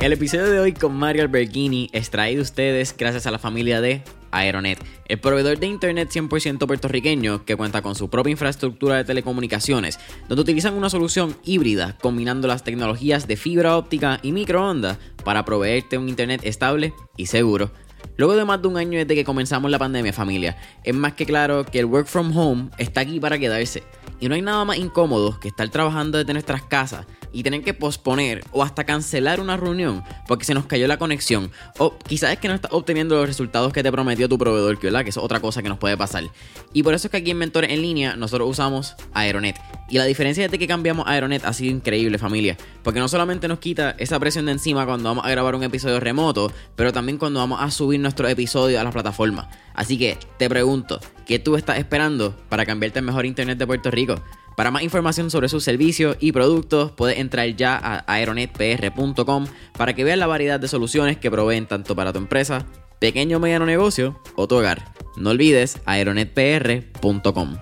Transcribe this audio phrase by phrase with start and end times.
[0.00, 3.82] El episodio de hoy con Mario Alberghini es traído a ustedes gracias a la familia
[3.82, 9.04] de Aeronet, el proveedor de internet 100% puertorriqueño que cuenta con su propia infraestructura de
[9.04, 15.44] telecomunicaciones, donde utilizan una solución híbrida combinando las tecnologías de fibra óptica y microondas para
[15.44, 17.70] proveerte un internet estable y seguro.
[18.16, 21.26] Luego de más de un año desde que comenzamos la pandemia familia, es más que
[21.26, 23.82] claro que el work from home está aquí para quedarse.
[24.18, 27.74] Y no hay nada más incómodo que estar trabajando desde nuestras casas y tener que
[27.74, 32.38] posponer o hasta cancelar una reunión porque se nos cayó la conexión o quizás es
[32.38, 35.04] que no estás obteniendo los resultados que te prometió tu proveedor, ¿verdad?
[35.04, 36.24] que es otra cosa que nos puede pasar.
[36.72, 39.56] Y por eso es que aquí en Mentores en línea nosotros usamos Aeronet.
[39.88, 43.58] Y la diferencia de que cambiamos Aeronet ha sido increíble familia, porque no solamente nos
[43.58, 47.40] quita esa presión de encima cuando vamos a grabar un episodio remoto, pero también cuando
[47.40, 49.46] vamos a subir nuestro episodio a las plataformas.
[49.74, 53.90] Así que te pregunto, ¿qué tú estás esperando para cambiarte el mejor internet de Puerto
[53.90, 54.16] Rico?
[54.56, 60.04] Para más información sobre sus servicios y productos, puedes entrar ya a aeronetpr.com para que
[60.04, 62.66] veas la variedad de soluciones que proveen tanto para tu empresa,
[62.98, 64.92] pequeño o mediano negocio o tu hogar.
[65.16, 67.56] No olvides aeronetpr.com.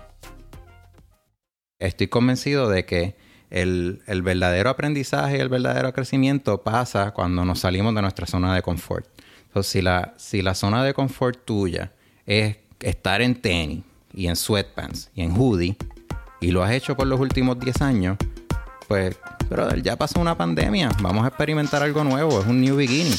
[1.79, 3.17] Estoy convencido de que
[3.51, 8.55] el, el, verdadero aprendizaje y el verdadero crecimiento pasa cuando nos salimos de nuestra zona
[8.55, 9.07] de confort.
[9.47, 11.93] Entonces, si la, si la zona de confort tuya
[12.27, 13.83] es estar en tenis
[14.15, 15.77] y en sweatpants y en hoodie,
[16.41, 18.17] y lo has hecho por los últimos 10 años,
[18.87, 19.17] pues,
[19.51, 20.91] brother, ya pasó una pandemia.
[21.01, 22.41] Vamos a experimentar algo nuevo.
[22.41, 23.19] Es un new beginning.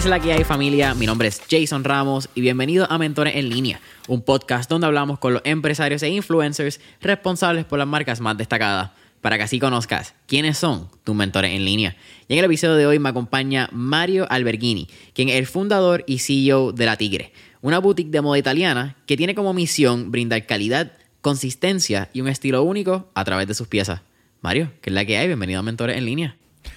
[0.00, 0.94] Es la que hay familia?
[0.94, 5.18] Mi nombre es Jason Ramos y bienvenido a Mentores en línea, un podcast donde hablamos
[5.18, 10.14] con los empresarios e influencers responsables por las marcas más destacadas para que así conozcas
[10.26, 11.98] quiénes son tus mentores en línea.
[12.28, 16.20] Y en el episodio de hoy me acompaña Mario Alberghini, quien es el fundador y
[16.20, 20.92] CEO de La Tigre, una boutique de moda italiana que tiene como misión brindar calidad,
[21.20, 24.00] consistencia y un estilo único a través de sus piezas.
[24.40, 25.26] Mario, ¿qué es la que hay?
[25.26, 26.36] Bienvenido a Mentores en línea.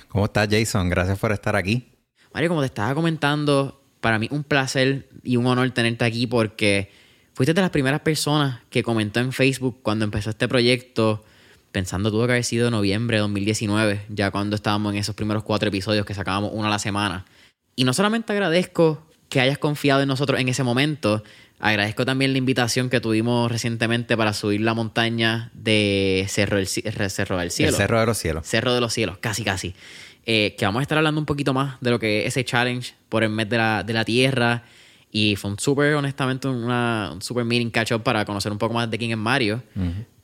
[0.09, 0.89] ¿Cómo estás, Jason?
[0.89, 1.92] Gracias por estar aquí.
[2.33, 6.91] Mario, como te estaba comentando, para mí un placer y un honor tenerte aquí porque
[7.33, 11.23] fuiste de las primeras personas que comentó en Facebook cuando empezó este proyecto
[11.73, 15.67] pensando tuvo que haber sido noviembre de 2019, ya cuando estábamos en esos primeros cuatro
[15.67, 17.25] episodios que sacábamos uno a la semana.
[17.75, 21.23] Y no solamente agradezco que hayas confiado en nosotros en ese momento,
[21.59, 27.39] agradezco también la invitación que tuvimos recientemente para subir la montaña de Cerro del, Cerro
[27.39, 27.71] del Cielo.
[27.71, 28.47] El Cerro de los Cielos.
[28.47, 29.73] Cerro de los Cielos, casi, casi.
[30.25, 32.93] Eh, que vamos a estar hablando un poquito más de lo que es ese challenge
[33.09, 34.63] por el mes de la, de la Tierra.
[35.11, 38.73] Y fue un súper, honestamente, una, un súper meeting catch up para conocer un poco
[38.73, 39.61] más de quién es Mario.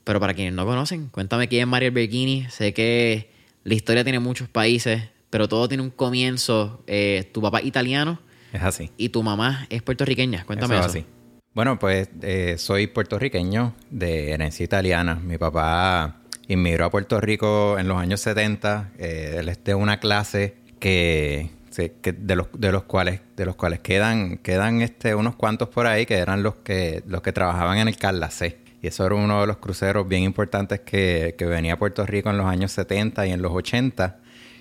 [0.03, 2.47] Pero para quienes no conocen, cuéntame quién es Mario Alberghini.
[2.49, 3.29] Sé que
[3.63, 6.83] la historia tiene muchos países, pero todo tiene un comienzo.
[6.87, 8.19] Eh, tu papá es italiano.
[8.51, 8.89] Es así.
[8.97, 10.43] Y tu mamá es puertorriqueña.
[10.45, 10.85] Cuéntame eso.
[10.85, 11.05] Es así.
[11.53, 15.15] Bueno, pues eh, soy puertorriqueño de herencia italiana.
[15.15, 16.18] Mi papá
[16.49, 18.91] inmigró a Puerto Rico en los años 70.
[18.97, 23.79] Eh, él es de una clase que, de, los, de los cuales de los cuales
[23.79, 27.87] quedan quedan este unos cuantos por ahí que eran los que los que trabajaban en
[27.87, 28.57] el Carlacé.
[28.81, 32.37] Y eso era uno de los cruceros bien importantes que, venía a Puerto Rico en
[32.37, 34.19] los años 70 y en los 80.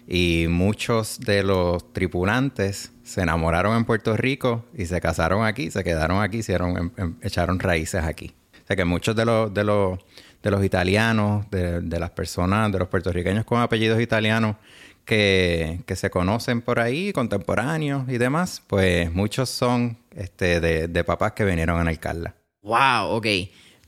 [0.08, 5.84] Y muchos de los tripulantes se enamoraron en Puerto Rico y se casaron aquí, se
[5.84, 8.34] quedaron aquí, hicieron, em, em, echaron raíces aquí.
[8.64, 9.98] O sea que muchos de los, de los,
[10.42, 14.56] de los italianos, de, las personas, de los puertorriqueños con apellidos italianos
[15.04, 21.32] que, se conocen por ahí, contemporáneos y demás, pues muchos son este, de, de papás
[21.32, 22.34] que vinieron el Carla.
[22.62, 23.26] Wow, ok.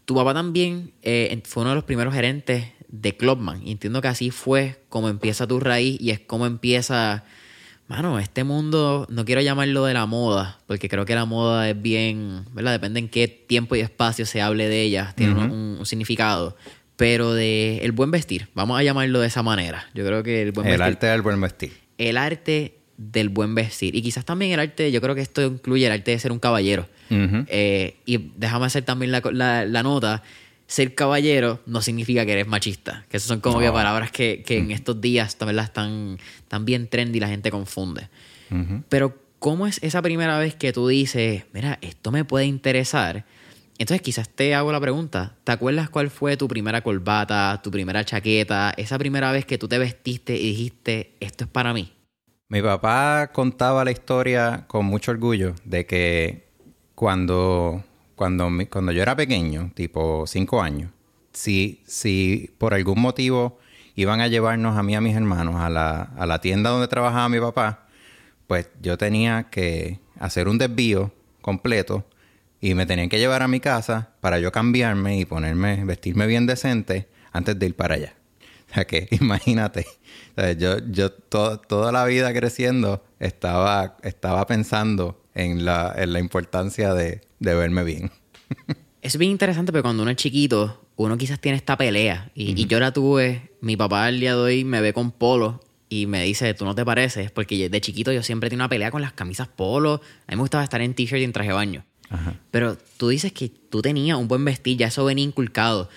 [0.05, 3.67] Tu papá también eh, fue uno de los primeros gerentes de Clubman.
[3.67, 7.25] Entiendo que así fue como empieza tu raíz y es como empieza.
[7.91, 11.83] Mano, este mundo, no quiero llamarlo de la moda, porque creo que la moda es
[11.83, 12.71] bien, ¿verdad?
[12.71, 16.57] Depende en qué tiempo y espacio se hable de ella, tiene un, significado.
[16.95, 19.89] Pero de el buen vestir, vamos a llamarlo de esa manera.
[19.93, 20.81] Yo creo que el buen vestir.
[20.81, 21.73] El arte del buen vestir.
[21.99, 23.97] El arte del buen vestir.
[23.97, 26.39] Y quizás también el arte, yo creo que esto incluye el arte de ser un
[26.39, 26.87] caballero.
[27.11, 30.23] Eh, y déjame hacer también la, nota.
[30.71, 33.05] Ser caballero no significa que eres machista.
[33.09, 34.71] Que esas son como palabras que, en mm.
[34.71, 38.09] estos días también están, están bien trendy y la gente confunde.
[38.89, 43.25] Pero, ¿cómo es esa primera vez que tú dices, mira, esto me puede interesar?
[43.79, 48.05] Entonces, quizás te hago la pregunta: ¿te acuerdas cuál fue tu primera corbata, tu primera
[48.05, 51.93] chaqueta, esa primera vez que tú te vestiste y dijiste, esto es para mí?
[52.49, 56.49] Mi papá contaba la historia con mucho orgullo de que
[56.95, 57.83] cuando,
[58.21, 60.91] cuando, cuando yo era pequeño, tipo cinco años,
[61.33, 63.59] si, si por algún motivo
[63.95, 66.87] iban a llevarnos a mí y a mis hermanos a la, a la tienda donde
[66.87, 67.87] trabajaba mi papá,
[68.47, 72.05] pues yo tenía que hacer un desvío completo
[72.61, 76.45] y me tenían que llevar a mi casa para yo cambiarme y ponerme, vestirme bien
[76.45, 78.15] decente antes de ir para allá.
[78.71, 79.87] O sea que imagínate,
[80.59, 87.23] yo, yo toda la vida creciendo estaba, estaba pensando en la, en la importancia de,
[87.41, 88.11] de verme bien.
[89.03, 92.31] Es bien interesante porque cuando uno es chiquito, uno quizás tiene esta pelea.
[92.35, 96.07] Y, yo la tuve, mi papá el día de hoy me ve con polo y
[96.07, 99.01] me dice, tú no te pareces, porque de chiquito yo siempre tenía una pelea con
[99.01, 100.03] las camisas polo.
[100.27, 101.85] A mí me gustaba estar en t-shirt y en traje de baño.
[102.51, 105.89] Pero tú dices que tú tenías un buen vestir, ya eso venía inculcado.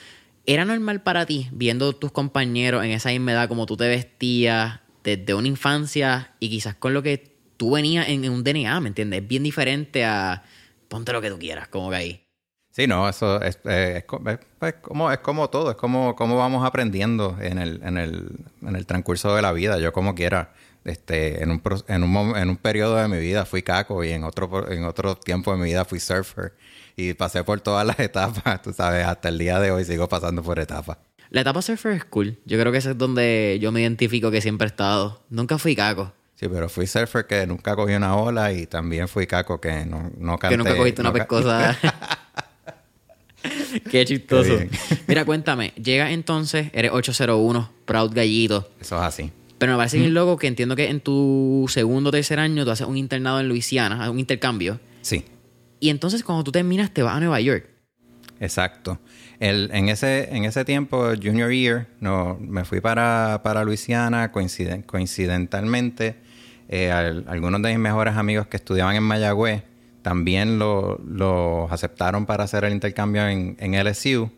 [0.46, 4.80] ¿Era normal para ti, viendo tus compañeros en esa misma edad, como tú te vestías
[5.04, 9.22] desde una infancia y quizás con lo que tú venías en, un DNA, ¿me entiendes?
[9.22, 10.44] Es bien diferente a
[10.94, 12.28] ponte lo que tú quieras, como que ahí.
[12.70, 17.58] Sí, no, eso es, es, como, es como todo, es como, como vamos aprendiendo en
[17.58, 18.30] el, en, el,
[18.62, 20.54] en el transcurso de la vida, yo como quiera.
[20.86, 24.24] Este, en un, en, un, en un periodo de mi vida fui caco y en
[24.24, 26.54] otro, en otro tiempo de mi vida fui surfer
[26.96, 30.44] y pasé por todas las etapas, tú sabes, hasta el día de hoy sigo pasando
[30.44, 30.98] por etapas.
[31.32, 32.38] La etapa surfer es cool.
[32.46, 35.24] Yo creo que ese es donde yo me identifico que siempre he estado.
[35.30, 36.14] Nunca fui caco.
[36.36, 40.12] Sí, pero fui surfer que nunca cogí una ola y también fui caco que no,
[40.18, 40.54] no canté.
[40.54, 41.78] Que nunca cogiste una pescosa.
[43.90, 44.58] Qué chistoso.
[45.08, 45.74] Mira, cuéntame.
[45.76, 48.70] Llega entonces, eres 801, Proud Gallito.
[48.80, 49.32] Eso es así.
[49.58, 52.72] Pero me parece bien loco que entiendo que en tu segundo o tercer año tú
[52.72, 54.80] haces un internado en Luisiana, un intercambio.
[55.02, 55.26] Sí.
[55.80, 57.68] Y entonces cuando tú terminas te vas a Nueva York.
[58.40, 59.00] Exacto.
[59.40, 66.16] El, en, ese, en ese tiempo, junior year, no, me fui para, para Luisiana coincidentalmente.
[66.70, 69.64] Eh, algunos de mis mejores amigos que estudiaban en Mayagüez
[70.02, 74.30] también los lo aceptaron para hacer el intercambio en, en, LSU.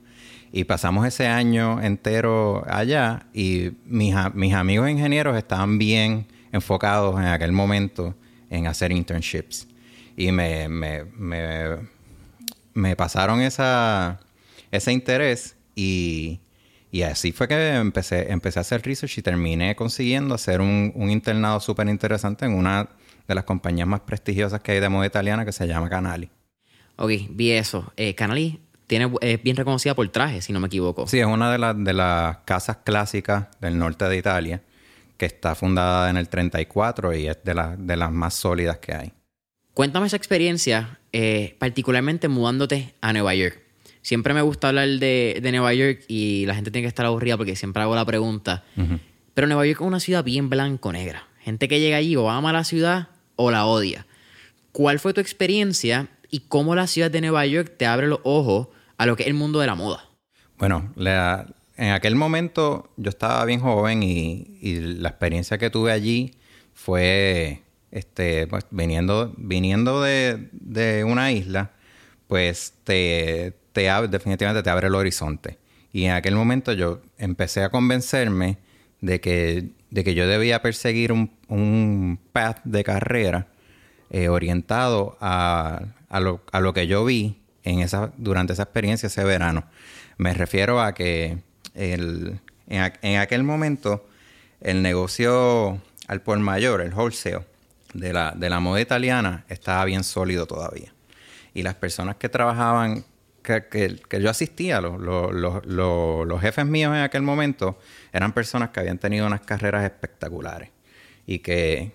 [0.52, 7.26] Y pasamos ese año entero allá y mis, mis amigos ingenieros estaban bien enfocados en
[7.26, 8.16] aquel momento
[8.50, 9.68] en hacer internships
[10.16, 11.06] y me, me,
[12.74, 14.20] me, pasaron esa,
[14.72, 16.40] ese interés y,
[16.96, 21.10] y, así fue que empecé, empecé a hacer research y terminé consiguiendo hacer un, un
[21.10, 22.90] internado súper interesante en una
[23.28, 26.30] de las compañías más prestigiosas que hay de moda italiana que se llama Canali.
[26.98, 27.92] Ok, vi eso.
[27.98, 31.08] Eh, Canali tiene, es bien reconocida por trajes, si no me equivoco.
[31.08, 34.62] Sí, es una de, las de las casas clásicas del norte de Italia
[35.18, 39.14] que está fundada en el 34 y es de, de las más sólidas que hay.
[39.74, 43.65] Cuéntame esa experiencia, eh, particularmente mudándote a Nueva York.
[44.06, 47.56] Siempre me gusta hablar de, Nueva York y la gente tiene que estar aburrida porque
[47.56, 48.64] siempre hago la pregunta.
[49.34, 51.28] Pero Nueva York es una ciudad bien blanco-negra.
[51.40, 54.06] Gente que llega allí o ama la ciudad o la odia.
[54.72, 58.68] ¿Cuál fue tu experiencia y cómo la ciudad de Nueva York te abre los ojos
[58.98, 60.08] a lo que es el mundo de la moda?
[60.60, 66.36] Bueno, en aquel momento yo estaba bien joven y, y la experiencia que tuve allí
[66.76, 71.72] fue este, pues, viniendo, viniendo de, una isla,
[72.28, 75.60] pues te, te definitivamente te abre el horizonte.
[75.92, 78.58] Y en aquel momento yo empecé a convencerme
[79.02, 83.48] de que, de que yo debía perseguir un, un path de carrera
[84.10, 89.08] eh, orientado a, a, lo, a, lo, que yo vi en esa, durante esa experiencia
[89.08, 89.66] ese verano.
[90.18, 91.40] Me refiero a que
[91.74, 94.08] el, en, en aquel momento
[94.62, 97.46] el negocio al por mayor, el wholesale,
[97.94, 100.94] de la, de la moda italiana estaba bien sólido todavía.
[101.54, 103.06] Y las personas que trabajaban,
[103.46, 107.80] que, que, yo asistía, los, los, los, jefes míos en aquel momento,
[108.12, 110.70] eran personas que habían tenido unas carreras espectaculares.
[111.26, 111.92] Y que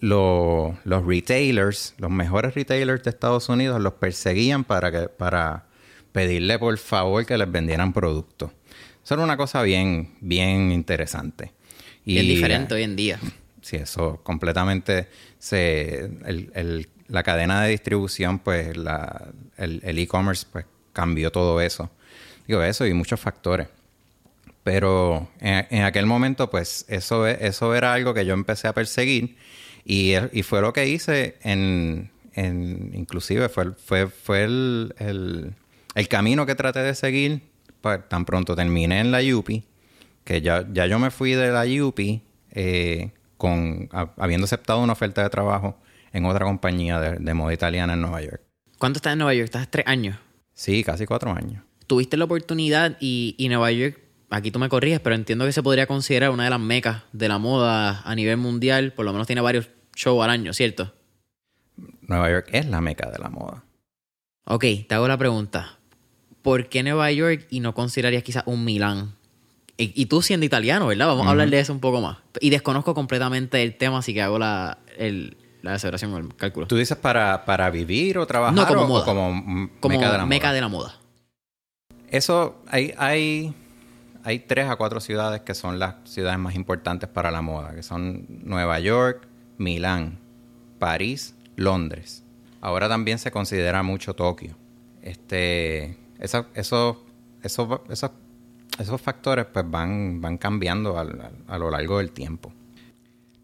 [0.00, 5.66] los retailers, los mejores retailers de Estados Unidos, los perseguían para, que, para
[6.12, 8.50] pedirle por favor que les vendieran productos.
[9.04, 11.52] Eso era una cosa bien, bien interesante.
[12.04, 13.20] Y es diferente hoy en día
[13.62, 15.08] sí, eso completamente
[15.38, 16.10] se.
[16.24, 21.90] El, la cadena de distribución, pues, la, el e-commerce, pues, cambió todo eso.
[22.46, 23.68] Digo, eso y muchos factores.
[24.62, 29.36] Pero en, aquel momento, pues, eso, eso era algo que yo empecé a perseguir
[29.84, 32.10] y, y fue lo que hice en.
[32.34, 35.54] en inclusive fue, fue, fue el, el,
[35.94, 37.42] el, camino que traté de seguir.
[37.80, 39.64] Pues, tan pronto terminé en la UPI,
[40.24, 42.22] que ya, ya yo me fui de la UPI.
[42.52, 43.88] Eh, con
[44.18, 45.78] habiendo aceptado una oferta de trabajo
[46.12, 48.42] en otra compañía de, moda italiana en Nueva York.
[48.78, 49.46] ¿Cuánto estás en Nueva York?
[49.46, 50.16] ¿Estás tres años?
[50.54, 51.62] Sí, casi cuatro años.
[51.86, 53.98] Tuviste la oportunidad y, y Nueva York,
[54.30, 57.28] aquí tú me corriges, pero entiendo que se podría considerar una de las mecas de
[57.28, 58.92] la moda a nivel mundial.
[58.92, 60.94] Por lo menos tiene varios shows al año, ¿cierto?
[62.02, 63.64] Nueva York es la meca de la moda.
[64.44, 65.78] Ok, te hago la pregunta.
[66.42, 69.14] ¿Por qué Nueva York y no considerarías quizás un Milán
[69.82, 71.06] y, tú siendo italiano, ¿verdad?
[71.06, 72.18] Vamos a hablar de eso un poco más.
[72.40, 76.66] Y desconozco completamente el tema, así que hago la, el, la aceleración el cálculo.
[76.66, 79.02] ¿Tú dices para, para vivir o trabajar No, como o, moda.
[79.02, 80.54] o como, Como meca de la meca moda?
[80.54, 80.94] de la moda.
[82.08, 83.54] Eso, hay, hay,
[84.24, 87.82] hay tres a cuatro ciudades que son las ciudades más importantes para la moda, que
[87.82, 89.26] son Nueva York,
[89.58, 90.18] Milán,
[90.78, 92.24] París, Londres.
[92.60, 94.56] Ahora también se considera mucho Tokio.
[95.02, 97.04] Este, esa- eso-
[97.42, 98.10] eso- esos,
[98.78, 102.52] esos factores pues van, van cambiando a lo largo del tiempo.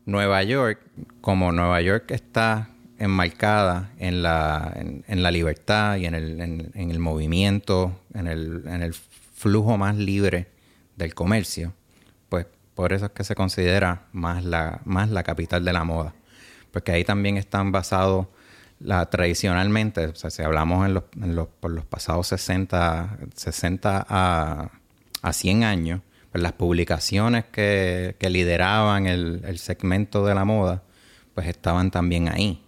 [0.07, 0.81] Nueva York,
[1.21, 4.73] como Nueva York está enmarcada en la,
[5.07, 9.77] en, la libertad y en el, en- en el movimiento, en el, en el flujo
[9.77, 10.49] más libre
[10.97, 11.75] del comercio,
[12.31, 16.15] pues por eso es que se considera más la, más la capital de la moda.
[16.71, 18.29] Porque ahí también están basados
[18.81, 24.07] la, tradicionalmente, o sea, si hablamos en los, en los- por los pasados 60, 60
[24.09, 24.71] a,
[25.23, 26.01] a 100 años,
[26.37, 30.83] pues las publicaciones que, que lideraban el, el segmento de la moda,
[31.35, 32.63] pues estaban también ahí.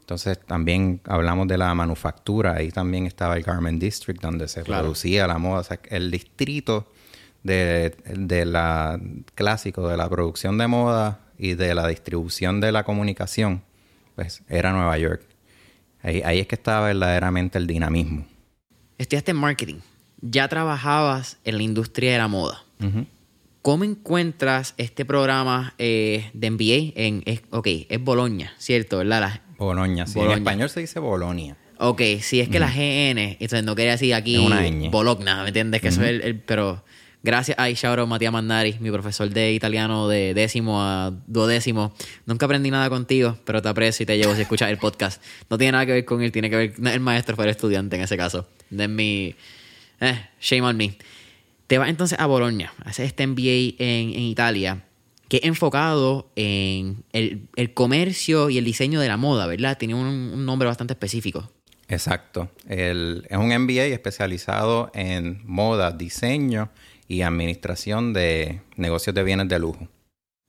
[0.00, 4.82] Entonces también hablamos de la manufactura, ahí también estaba el Garment District donde se Claro.
[4.82, 6.90] producía la moda, o sea, el distrito
[7.44, 8.98] de, de la
[9.36, 13.62] clásico de la producción de moda y de la distribución de la comunicación,
[14.16, 15.22] pues era Nueva York.
[16.02, 18.26] Ahí, ahí es que estaba verdaderamente el dinamismo.
[18.98, 19.76] Estudiaste en marketing.
[20.22, 22.62] Ya trabajabas en la industria de la moda.
[23.62, 27.22] ¿Cómo encuentras este programa eh, de MBA en...
[27.26, 28.98] Es, ok, es Boloña, ¿cierto?
[28.98, 29.20] ¿Verdad?
[29.20, 30.20] La- Boloña, sí.
[30.20, 31.56] En español se dice Bolonia.
[31.78, 34.36] ok, sí, es que la GN, entonces no quería decir aquí.
[34.90, 35.80] Bologna, ¿me entiendes?
[35.80, 36.84] Que eso es el, el- Pero
[37.24, 41.92] gracias a Ishauro Matías Mandari, mi profesor de italiano de décimo a duodécimo.
[42.24, 45.20] Nunca aprendí nada contigo, pero te aprecio y te llevo si escuchas el podcast.
[45.50, 46.74] No tiene nada que ver con él, tiene que ver...
[46.84, 48.46] el maestro fue el estudiante en ese caso.
[48.70, 49.34] De mi...
[50.00, 50.96] Eh, shame on me.
[51.66, 54.84] Te vas entonces a Bolonia, haces este MBA en, en Italia,
[55.28, 59.76] que es enfocado en el, el comercio y el diseño de la moda, ¿verdad?
[59.76, 61.50] Tiene un, un nombre bastante específico.
[61.88, 62.50] Exacto.
[62.68, 66.70] El- es un MBA especializado en moda, diseño
[67.08, 69.88] y administración de negocios de bienes de lujo.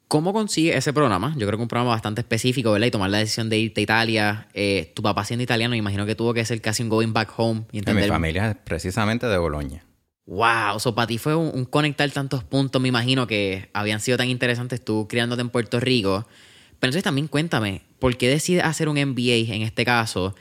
[0.07, 1.33] ¿Cómo consigues ese programa?
[1.37, 2.87] Yo creo que un programa bastante específico, ¿verdad?
[2.87, 4.47] Y tomar la decisión de irte a Italia.
[4.53, 7.33] Eh, tu papá siendo italiano, me imagino que tuvo que ser casi un going back
[7.35, 9.83] home y mi familia es precisamente de Boloña.
[10.27, 14.17] Wow, so para ti fue un, un conectar tantos puntos, me imagino que habían sido
[14.17, 16.27] tan interesantes tú criándote en Puerto Rico.
[16.79, 20.35] Pero entonces también cuéntame, ¿por qué decides hacer un MBA en este caso?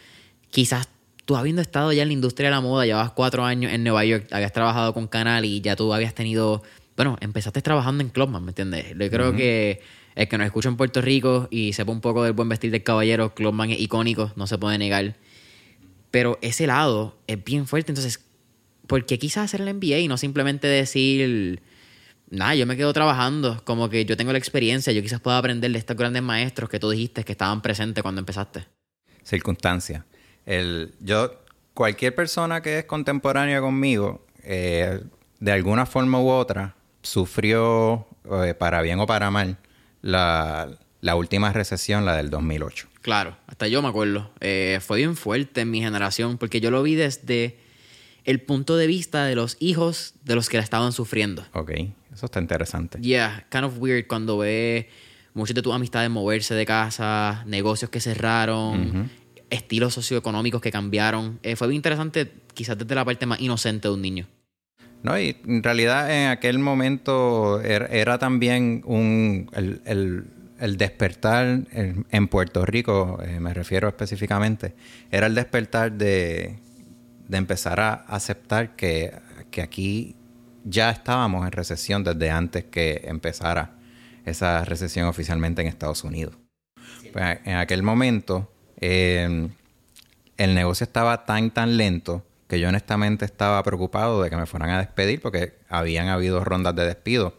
[0.51, 0.89] Quizás
[1.25, 4.05] tú habiendo estado ya en la industria de la moda, llevabas cuatro años en Nueva
[4.05, 6.63] York, habías trabajado con Canal y ya tú habías tenido,
[6.97, 8.87] bueno, empezaste trabajando en Clubman, ¿me entiendes?
[8.99, 9.81] Yo creo que
[10.15, 12.83] el que nos escucha en Puerto Rico y sepa un poco del buen vestir del
[12.83, 15.15] caballero, Clubman es icónico, no se puede negar.
[16.11, 17.93] Pero ese lado es bien fuerte.
[17.93, 18.26] Entonces,
[18.87, 21.63] ¿por qué quizás hacer el MBA y no simplemente decir,
[22.31, 25.71] nada, yo me quedo trabajando, como que yo tengo la experiencia, yo quizás pueda aprender
[25.71, 28.67] de estos grandes maestros que tú dijiste que estaban presentes cuando empezaste?
[29.23, 30.05] Circunstancia.
[30.45, 31.43] El, yo,
[31.75, 35.01] cualquier persona que es contemporánea conmigo, eh,
[35.41, 38.07] de alguna forma u otra, sufrió,
[38.45, 39.59] eh, para bien o para mal,
[40.03, 40.69] la,
[41.01, 42.89] la última recesión, la del 2008.
[43.01, 44.33] Claro, hasta yo me acuerdo.
[44.41, 47.57] Eh, fue bien fuerte en mi generación porque yo lo vi desde
[48.27, 51.45] el punto de vista de los hijos de los que la estaban sufriendo.
[51.55, 51.71] Ok,
[52.13, 52.99] eso está interesante.
[53.01, 54.89] Yeah, kind of weird cuando ve
[55.33, 59.11] muchas de tus amistades moverse de casa, negocios que cerraron,
[59.51, 61.39] estilos socioeconómicos que cambiaron.
[61.43, 64.27] Eh, fue bien interesante, quizás desde la parte más inocente de un niño.
[65.03, 70.25] No, y en realidad en aquel momento era, era también un el, el-
[70.59, 74.75] el despertar en, en Puerto Rico, eh, me refiero específicamente,
[75.11, 76.59] era el despertar de,
[77.29, 79.13] de empezar a aceptar que,
[79.51, 80.17] que aquí
[80.65, 83.73] ya estábamos en recesión desde antes que empezara
[84.25, 86.37] esa recesión oficialmente en Estados Unidos.
[87.13, 89.49] Pues, en aquel momento eh,
[90.37, 94.71] el negocio estaba tan tan lento que yo honestamente estaba preocupado de que me fueran
[94.71, 97.35] a despedir porque habían habido rondas de despido.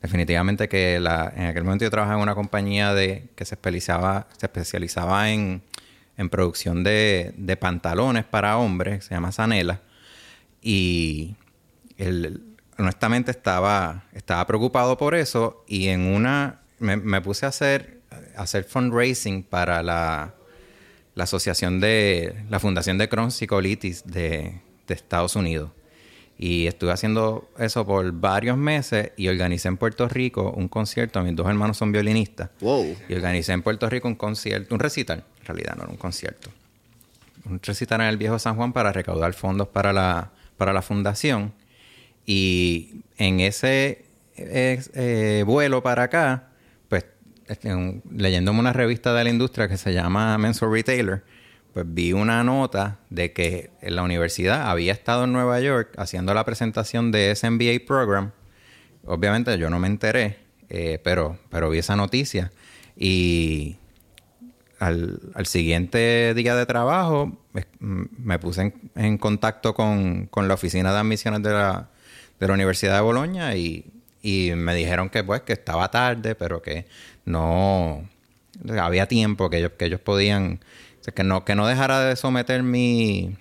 [0.00, 4.26] Definitivamente que la, en aquel momento yo trabajaba en una compañía de, que se especializaba,
[4.36, 5.62] se especializaba en,
[6.16, 9.80] en producción de, pantalones para hombres, se llama Sanela.
[10.60, 11.36] Y
[11.96, 12.42] el-
[12.78, 18.00] honestamente estaba, estaba preocupado por eso y en una me, puse a hacer,
[18.36, 20.34] a hacer fundraising para la,
[21.14, 25.70] la asociación de la Fundación de Crohn's y Colitis de Estados Unidos.
[26.38, 31.22] Y estuve haciendo eso por varios meses y organicé en Puerto Rico un concierto.
[31.22, 32.50] Mis dos hermanos son violinistas.
[32.60, 32.96] Wow.
[33.08, 36.50] Y organicé en Puerto Rico un concierto, un recital, en realidad no era un concierto.
[37.44, 41.52] Un recital en el Viejo San Juan para recaudar fondos para la, para la fundación.
[42.26, 44.04] Y en ese
[44.36, 46.48] eh, eh, vuelo para acá,
[46.88, 47.04] pues
[47.46, 51.24] este, leyéndome una revista de la industria que se llama Men's Retailer,
[51.72, 56.44] pues vi una nota de que la universidad había estado en Nueva York haciendo la
[56.44, 58.32] presentación de ese MBA program.
[59.04, 60.38] Obviamente yo no me enteré,
[60.68, 62.52] eh, pero, pero vi esa noticia
[62.96, 63.76] y
[64.78, 70.48] al, al siguiente día de trabajo es- m- me puse en, en contacto con, con
[70.48, 71.88] la oficina de admisiones de la,
[72.40, 73.86] de la Universidad de Boloña y,
[74.22, 76.86] y me dijeron que pues que estaba tarde, pero que
[77.24, 78.06] no
[78.78, 80.60] había tiempo, que ellos, que ellos podían,
[81.02, 83.36] o sea, que no, que no dejara de someter mi,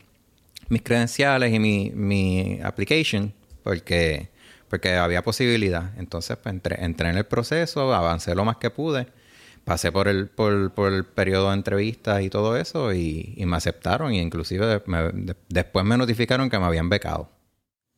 [0.69, 4.29] mis credenciales y mi, mi application porque,
[4.67, 5.91] porque había posibilidad.
[5.99, 9.05] Entonces pues, entré, entré en el proceso, avancé lo más que pude,
[9.63, 13.57] pasé por el, por, por el periodo de entrevistas y todo eso y, y me
[13.57, 17.29] aceptaron y inclusive me- de- después me notificaron que me habían becado.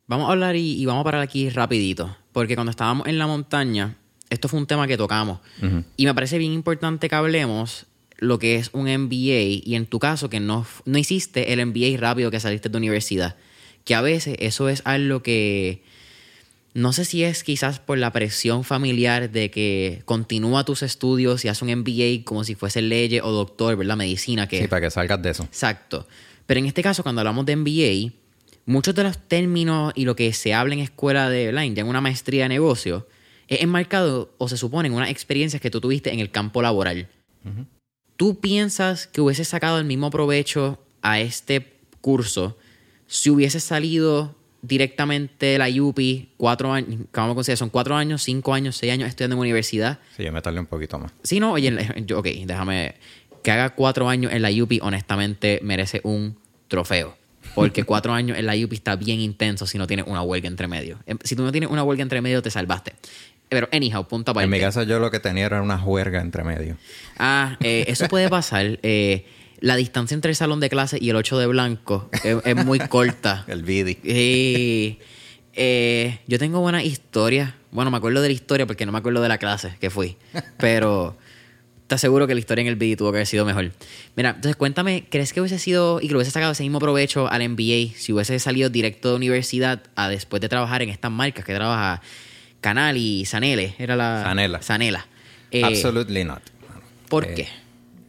[0.08, 3.26] Vamos a hablar y, y vamos a parar aquí rapidito, porque cuando estábamos en la
[3.28, 3.96] montaña,
[4.30, 5.40] esto fue un tema que tocamos.
[5.96, 7.86] Y me parece bien importante que hablemos
[8.18, 11.98] lo que es un MBA y en tu caso que no, no hiciste el MBA
[11.98, 13.36] rápido que saliste de universidad.
[13.84, 15.84] Que a veces eso es algo que
[16.74, 21.48] no sé si es quizás por la presión familiar de que continúa tus estudios y
[21.48, 23.96] haz un MBA como si fuese leyes o doctor, ¿verdad?
[23.96, 25.44] Medicina, que Sí, para que salgas de eso.
[25.44, 26.08] Exacto.
[26.48, 28.14] Pero en este caso, cuando hablamos de MBA,
[28.66, 31.88] muchos de los términos y lo que se habla en escuela de online, ya en
[31.88, 33.08] una maestría de negocio,
[33.48, 37.08] es enmarcado o se supone en unas experiencias que tú tuviste en el campo laboral.
[38.24, 42.58] ¿Tú piensas que hubieses sacado el mismo provecho a este curso
[43.06, 47.58] si hubieses salido directamente de la UPI cuatro años, ¿cómo a considerar?
[47.58, 50.00] Son cuatro años, cinco años, seis años estudiando en universidad?
[50.16, 51.12] Sí, yo me tardé un poquito más.
[51.22, 51.76] Sí, no, oye,
[52.06, 52.96] yo, ok, déjame.
[53.44, 56.38] Que haga cuatro años en la UPI, honestamente, merece un
[56.70, 57.18] trofeo.
[57.56, 60.70] Porque cuatro años en la UPI está bien intenso si no tienes una huelga entre
[60.70, 60.98] medio.
[61.06, 62.94] Em, Si tú no tienes una huelga entre medio, te salvaste.
[63.54, 64.46] Pero, anyhow, punto aparte.
[64.46, 66.78] En mi caso yo lo que tenía era una juerga entre medio.
[67.18, 68.80] Ah, eh, eso puede pasar.
[68.84, 69.26] Eh,
[69.60, 72.80] la distancia entre el salón de clase y el 8 de blanco es, es muy
[72.80, 73.46] corta.
[73.48, 73.98] El Vidi.
[74.04, 75.00] Y,
[75.54, 77.54] eh, yo tengo buenas historias.
[77.72, 80.18] Bueno, me acuerdo de la historia porque no me acuerdo de la clase que fui.
[80.58, 81.18] Pero
[81.88, 83.72] te aseguro que la historia en el video tuvo que haber sido mejor.
[84.16, 87.30] Mira, entonces cuéntame, ¿crees que hubiese sido y que le hubiese sacado ese mismo provecho
[87.30, 91.46] al MBA si hubiese salido directo de universidad a después de trabajar en estas marcas
[91.46, 92.02] que trabaja
[92.64, 93.76] Canal y Sanele?
[93.78, 94.24] Era la...
[94.24, 94.62] Sanela.
[94.64, 95.06] Sanela.
[95.52, 96.42] Eh, Absolutely not.
[97.10, 97.48] ¿Por Eh, qué?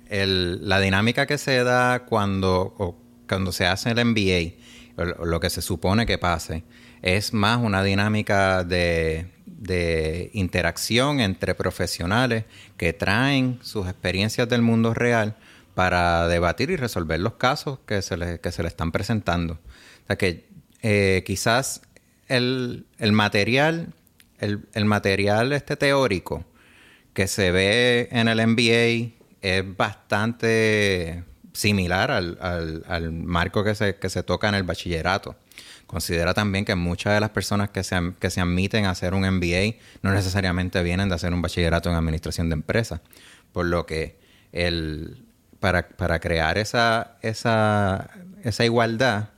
[0.09, 2.97] el- la dinámica que se da cuando, o
[3.29, 4.55] cuando se hace el MBA,
[4.97, 6.63] o lo- lo que se supone que pase,
[7.03, 12.45] es más una dinámica de, de interacción entre profesionales
[12.79, 15.37] que traen sus experiencias del mundo real
[15.75, 19.55] para debatir y resolver los casos que se le, que se le están presentando.
[19.55, 20.47] O sea que
[20.83, 21.83] eh, quizás
[22.29, 23.93] el, el material,
[24.39, 26.45] el, el material este teórico,
[27.13, 33.97] que se ve en el MBA es bastante similar al, al- al marco que se,
[33.97, 35.37] que se toca en el bachillerato.
[35.87, 39.21] Considera también que muchas de las personas que se, que se admiten a hacer un
[39.29, 43.01] MBA no necesariamente vienen de hacer un bachillerato en administración de empresas.
[43.53, 44.17] Por lo que
[44.51, 45.25] el,
[45.61, 48.11] para, para crear esa, esa,
[48.43, 49.29] esa igualdad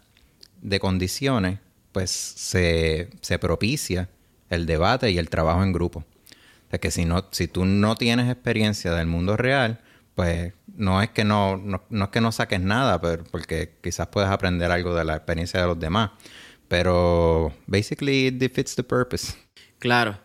[0.62, 1.58] de condiciones,
[1.92, 4.08] pues se, se propicia
[4.50, 6.00] el debate y el trabajo en grupo.
[6.00, 9.80] O sea, que si, no, si tú no tienes experiencia del mundo real,
[10.14, 14.08] pues no es que no, no, no es que no saques nada, pero porque quizás
[14.08, 16.10] puedes aprender algo de la experiencia de los demás.
[16.68, 19.34] Pero basically it defeats the purpose.
[19.78, 20.18] Claro.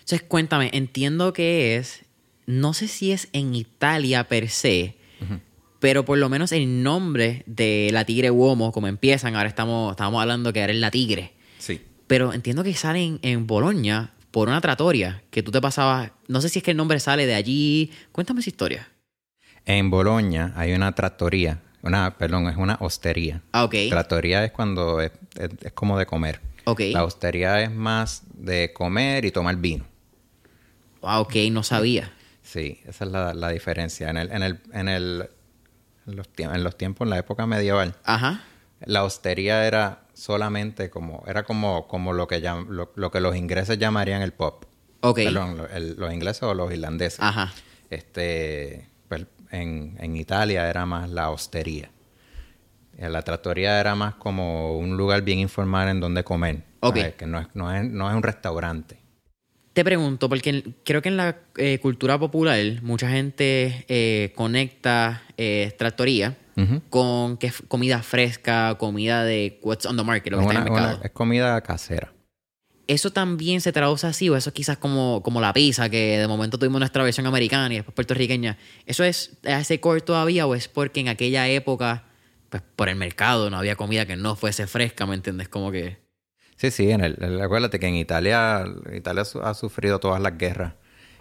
[0.00, 2.04] Entonces, cuéntame, entiendo que es,
[2.46, 4.96] no sé si es en Italia per se,
[5.80, 10.20] pero por lo menos el nombre de la Tigre Uomo, como empiezan, ahora estamos, estamos
[10.20, 11.34] hablando que era la Tigre.
[12.06, 16.48] Pero entiendo que salen en Bolonia por una tratoria, que tú te pasabas, no sé
[16.48, 17.90] si es que el nombre sale de allí.
[18.12, 18.88] Cuéntame esa historia.
[19.64, 23.40] En Boloña hay una trattoria, una, perdón, es una hostería.
[23.52, 23.74] Ah, ok.
[23.88, 26.40] Trattoria es cuando es, es- es como de comer.
[26.64, 26.80] Ok.
[26.92, 29.84] La hostería es más de comer y tomar vino.
[31.02, 32.10] Ah, ok, no sabía.
[32.42, 34.10] Sí, esa es la, la diferencia.
[34.10, 35.28] En el, en el, en el,
[36.06, 38.42] en los, tiempos, en los tiempos, en la época medieval, Ajá.
[38.84, 43.36] la hostería era solamente como, era como, como lo que llam- lo, lo que los
[43.36, 44.64] ingleses llamarían el pop.
[45.00, 45.16] Ok.
[45.24, 47.20] Perdón, lo- el- los ingleses o los irlandeses.
[47.20, 47.52] Ajá.
[47.90, 51.90] Este, pues, en, en Italia era más la hostería.
[52.98, 56.62] Eh, La trattoria era más como un lugar bien informal en donde comer.
[56.80, 56.96] Ok.
[56.96, 57.14] ¿sabes?
[57.14, 58.98] Que no es, no, es, no es un restaurante.
[59.72, 65.74] Te pregunto, porque creo que en la eh, cultura popular mucha gente eh, conecta eh,
[65.76, 66.36] trattoria
[66.90, 70.62] Con que comida fresca, comida de what's on the market, lo que Es está en
[70.62, 70.96] una- el mercado.
[70.98, 72.12] una- es comida casera.
[72.86, 76.28] ¿Eso también se traduce así o eso es quizás como, como la pizza, que de
[76.28, 78.58] momento tuvimos nuestra versión americana y después puertorriqueña?
[78.84, 82.04] ¿Eso es ese core todavía o es porque en aquella época,
[82.50, 85.48] pues por el mercado no había comida que no fuese fresca, ¿me entiendes?
[85.48, 85.96] Como que...
[86.56, 88.64] Sí, sí, en el, acuérdate que en Italia,
[88.94, 90.74] Italia ha sufrido todas las guerras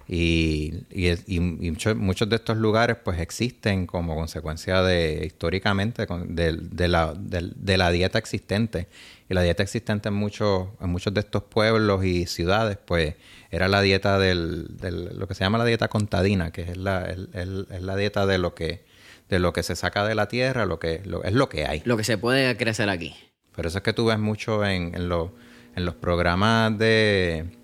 [0.07, 7.77] y, y, muchos, de estos lugares pues existen como consecuencia de históricamente de, la, de,
[7.77, 8.87] la, dieta existente.
[9.29, 13.15] Y la dieta existente en muchos, en muchos de estos pueblos y ciudades pues
[13.49, 17.05] era la dieta del, del lo que se llama la dieta contadina, que es la,
[17.05, 18.83] es la dieta de lo que
[19.29, 21.81] de lo que se saca de la tierra, lo que lo, es lo que hay.
[21.85, 23.15] Lo que se puede crecer aquí.
[23.55, 25.09] Por eso es que tú ves mucho en, en,
[25.75, 27.62] en los programas de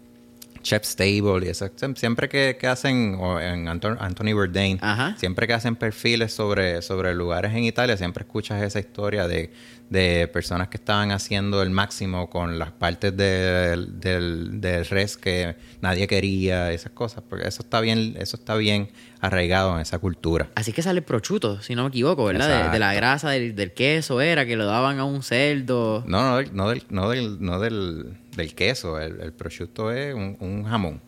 [0.62, 1.70] Chef Stable y eso.
[1.96, 4.80] Siempre que, hacen, o en Anthony Bourdain,
[5.18, 9.52] siempre que hacen perfiles sobre, sobre lugares en Italia, siempre escuchas esa historia de,
[9.90, 16.08] de personas que estaban haciendo el máximo con las partes del, del, res que nadie
[16.08, 20.50] quería, esas cosas, porque eso está bien, eso está bien arraigado en esa cultura.
[20.56, 22.72] Así que sale el prosciutto, si no me equivoco, ¿verdad?
[22.72, 26.04] De, la grasa del, queso era que lo daban a un cerdo.
[26.06, 31.02] No, no, no del, no del, no del, queso, el, el prosciutto es un, jamón.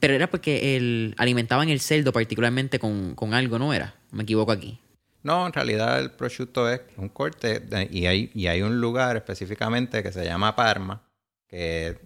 [0.00, 3.94] Pero era porque el, alimentaban el cerdo particularmente con, con algo, ¿no era?
[4.10, 4.80] Me equivoco aquí.
[5.24, 10.02] No, en realidad el prosciutto es un corte y hay, y hay un lugar específicamente
[10.02, 11.02] que se llama Parma,
[11.48, 11.98] que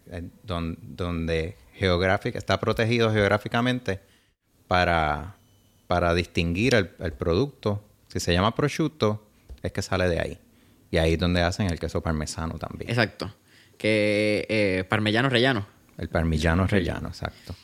[0.44, 1.56] donde,
[2.32, 4.00] está protegido geográficamente
[4.68, 5.34] para,
[5.88, 7.84] para distinguir el, producto.
[8.06, 9.28] Si se llama prosciutto,
[9.64, 10.38] es que sale de ahí.
[10.92, 12.88] Y ahí es donde hacen el queso parmesano también.
[12.88, 13.34] Exacto.
[13.76, 15.66] Que eh, parmellano rellano.
[15.98, 17.56] El parmigiano rellano, exacto.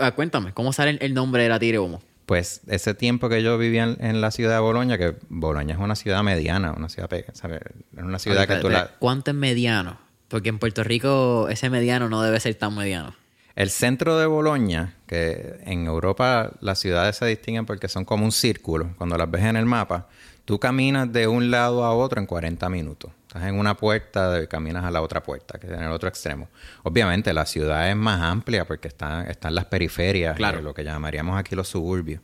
[0.00, 2.02] Ah, cuéntame, ¿cómo sale el nombre de la tigre humo?
[2.28, 5.96] Pues ese tiempo que yo vivía en, la ciudad de Boloña, que Boloña es una
[5.96, 7.62] ciudad mediana, una ciudad, ¿sabes?
[7.96, 8.90] Es una ciudad que tú la...
[8.98, 9.96] ¿Cuánto es mediano?
[10.28, 13.14] Porque en Puerto Rico ese mediano no debe ser tan mediano.
[13.56, 18.32] El centro de Boloña, que en Europa las ciudades se distinguen porque son como un
[18.32, 20.08] círculo, cuando las ves en el mapa,
[20.44, 23.10] tú caminas de un lado a otro en 40 minutos.
[23.28, 26.08] Estás en una puerta y caminas a la otra puerta, que es en el otro
[26.08, 26.48] extremo.
[26.82, 30.62] Obviamente la ciudad es más amplia porque están, están las periferias, claro.
[30.62, 32.22] lo que llamaríamos aquí los suburbios.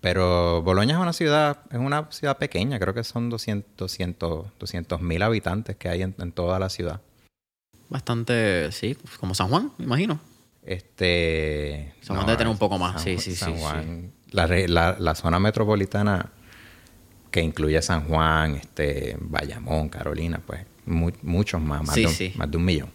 [0.00, 5.76] Pero Boloña es una ciudad, es una ciudad pequeña, creo que son 200 mil habitantes
[5.76, 7.02] que hay en, toda la ciudad.
[7.90, 10.18] Bastante, sí, como San Juan, me imagino.
[10.64, 11.92] Este.
[12.00, 13.52] San Juan debe tener un poco más, sí, sí, sí,
[14.30, 16.30] La, la, la, zona metropolitana
[17.36, 22.64] que incluye San Juan, este, Bayamón, Carolina, pues muchos más, más, de, más de un
[22.64, 22.88] millón.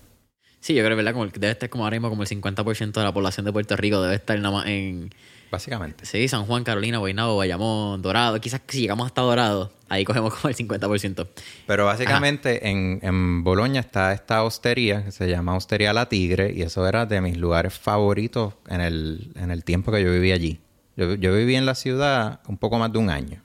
[0.60, 1.14] Sí, yo creo, ¿verdad?
[1.14, 4.02] Como debe estar como ahora mismo como el 50% de la población de Puerto Rico
[4.02, 5.14] debe estar nada más en...
[5.52, 6.08] Básicamente.
[6.08, 8.42] Sí, San Juan, Carolina, Guaynabo, Bayamón, Dorado.
[8.42, 11.28] Quizás si llegamos hasta Dorado, ahí cogemos como el 50%.
[11.68, 16.64] Pero básicamente en, en Boloña está esta hostería que se llama Hostería La Tigre y
[16.64, 20.62] eso era de mis lugares favoritos en el, en el tiempo que yo viví allí.
[20.96, 23.44] Yo, yo viví en la ciudad un poco más de un año.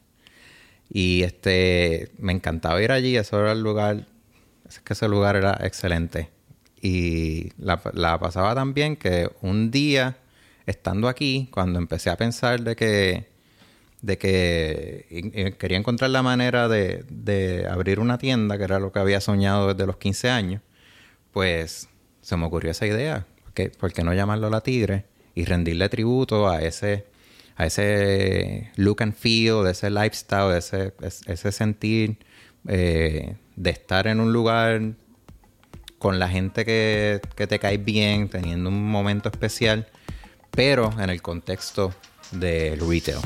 [0.90, 4.06] Y este, me encantaba ir allí, eso era el lugar,
[4.68, 6.30] es que ese lugar era excelente.
[6.80, 10.18] Y la, la pasaba tan bien que un día,
[10.66, 13.28] estando aquí, cuando empecé a pensar de que,
[14.02, 18.98] de que quería encontrar la manera de, de abrir una tienda, que era lo que
[18.98, 20.62] había soñado desde los 15 años,
[21.32, 21.88] pues
[22.20, 23.26] se me ocurrió esa idea.
[23.78, 25.06] ¿Por qué no llamarlo La Tigre?
[25.34, 27.06] Y rendirle tributo a ese
[27.56, 30.92] a ese look and feel, de ese lifestyle, de ese,
[31.26, 32.18] ese sentir
[32.68, 34.82] eh, de estar en un lugar
[35.98, 39.86] con la gente que, que te cae bien, teniendo un momento especial,
[40.50, 41.94] pero en el contexto
[42.32, 43.18] del retail.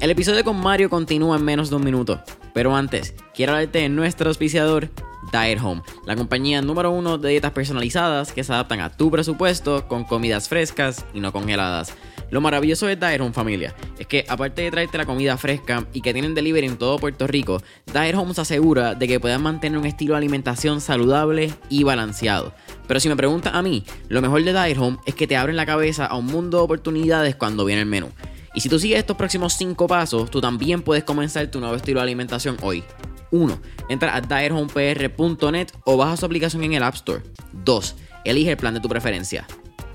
[0.00, 2.22] El episodio con Mario continúa en menos de un minuto,
[2.54, 4.88] pero antes, quiero hablarte de nuestro auspiciador,
[5.30, 9.86] Diet Home, la compañía número uno de dietas personalizadas que se adaptan a tu presupuesto
[9.86, 11.94] con comidas frescas y no congeladas.
[12.30, 16.00] Lo maravilloso de Dire Home familia es que aparte de traerte la comida fresca y
[16.00, 19.78] que tienen delivery en todo Puerto Rico, Dire Home se asegura de que puedan mantener
[19.78, 22.54] un estilo de alimentación saludable y balanceado.
[22.86, 25.56] Pero si me preguntas a mí, lo mejor de Dire Home es que te abren
[25.56, 28.08] la cabeza a un mundo de oportunidades cuando viene el menú.
[28.54, 32.00] Y si tú sigues estos próximos 5 pasos, tú también puedes comenzar tu nuevo estilo
[32.00, 32.84] de alimentación hoy.
[33.32, 33.60] 1.
[33.88, 37.22] Entra a direhomepr.net o baja su aplicación en el App Store.
[37.52, 37.96] 2.
[38.24, 39.46] Elige el plan de tu preferencia.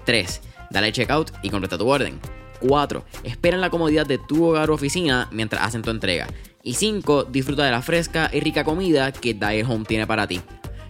[0.06, 2.20] 3 Dale checkout y completa tu orden.
[2.60, 3.06] 4.
[3.24, 6.28] Espera en la comodidad de tu hogar o oficina mientras hacen tu entrega.
[6.64, 7.26] Y 5.
[7.26, 10.42] Disfruta de la fresca y rica comida que Diet Home tiene para ti.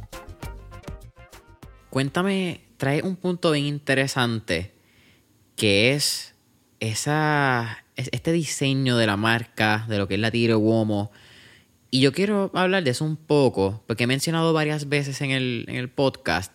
[1.89, 4.75] Cuéntame, trae un punto bien interesante
[5.57, 6.34] que es
[6.89, 11.11] esa, este diseño de la marca, de lo que es la Tigre Uomo.
[11.91, 15.65] Y yo quiero hablar de eso un poco, porque he mencionado varias veces en el,
[15.69, 16.55] en el podcast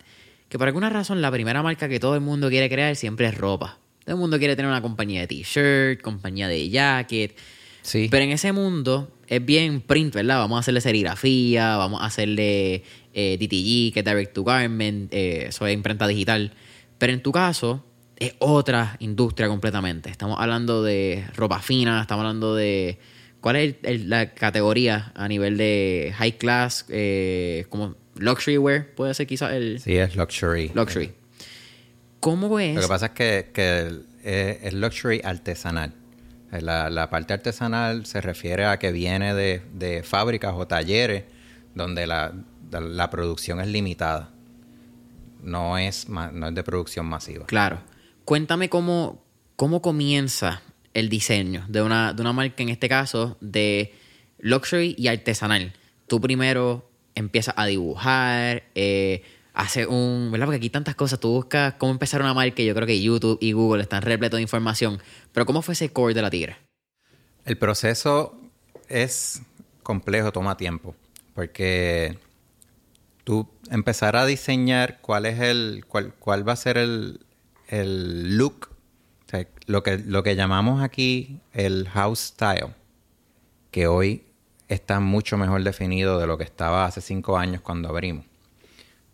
[0.50, 3.38] que por alguna razón la primera marca que todo el mundo quiere crear siempre es
[3.38, 3.78] ropa.
[4.04, 7.36] Todo el mundo quiere tener una compañía de t-shirt, compañía de jacket.
[7.82, 8.08] Sí.
[8.10, 10.38] Pero en ese mundo es bien print, ¿verdad?
[10.38, 12.82] Vamos a hacerle serigrafía, vamos a hacerle
[13.14, 16.52] eh, DTG, que es Direct to Garment, eh, eso es imprenta digital.
[16.98, 17.84] Pero en tu caso,
[18.20, 20.10] es otra industria completamente.
[20.10, 22.98] Estamos hablando de ropa fina, estamos hablando de.
[23.40, 26.84] ¿Cuál es la categoría a nivel de high class?
[26.90, 29.80] Eh, como luxury wear, puede ser quizás el.
[29.80, 30.70] Sí, es luxury.
[30.74, 31.12] Luxury.
[32.20, 32.74] ¿Cómo es?
[32.74, 35.94] Lo que pasa es que, que es luxury artesanal.
[36.52, 41.24] La, la, parte artesanal se refiere a que viene de, de fábricas o talleres
[41.74, 42.34] donde la,
[42.70, 44.30] la, producción es limitada.
[45.42, 47.46] No es, no es de producción masiva.
[47.46, 47.78] Claro.
[48.30, 49.24] Cuéntame cómo,
[49.56, 50.62] cómo comienza
[50.94, 53.92] el diseño de una, de una marca, en este caso, de
[54.38, 55.72] luxury y artesanal.
[56.06, 60.46] Tú primero empiezas a dibujar, eh, hace un, ¿verdad?
[60.46, 63.50] Porque aquí tantas cosas, tú buscas cómo empezar una marca yo creo que YouTube y
[63.50, 66.56] Google están repletos de información, pero ¿cómo fue ese core de la tigre?
[67.44, 68.38] El proceso
[68.88, 69.42] es
[69.82, 70.94] complejo, toma tiempo,
[71.34, 72.16] porque
[73.24, 77.18] tú empezar a diseñar cuál es el, cuál, cuál va a ser el,
[77.70, 78.68] el look,
[79.66, 82.74] lo, que, lo que llamamos aquí el house style,
[83.70, 84.24] que hoy
[84.68, 88.26] está mucho mejor definido de lo que estaba hace cinco años cuando abrimos.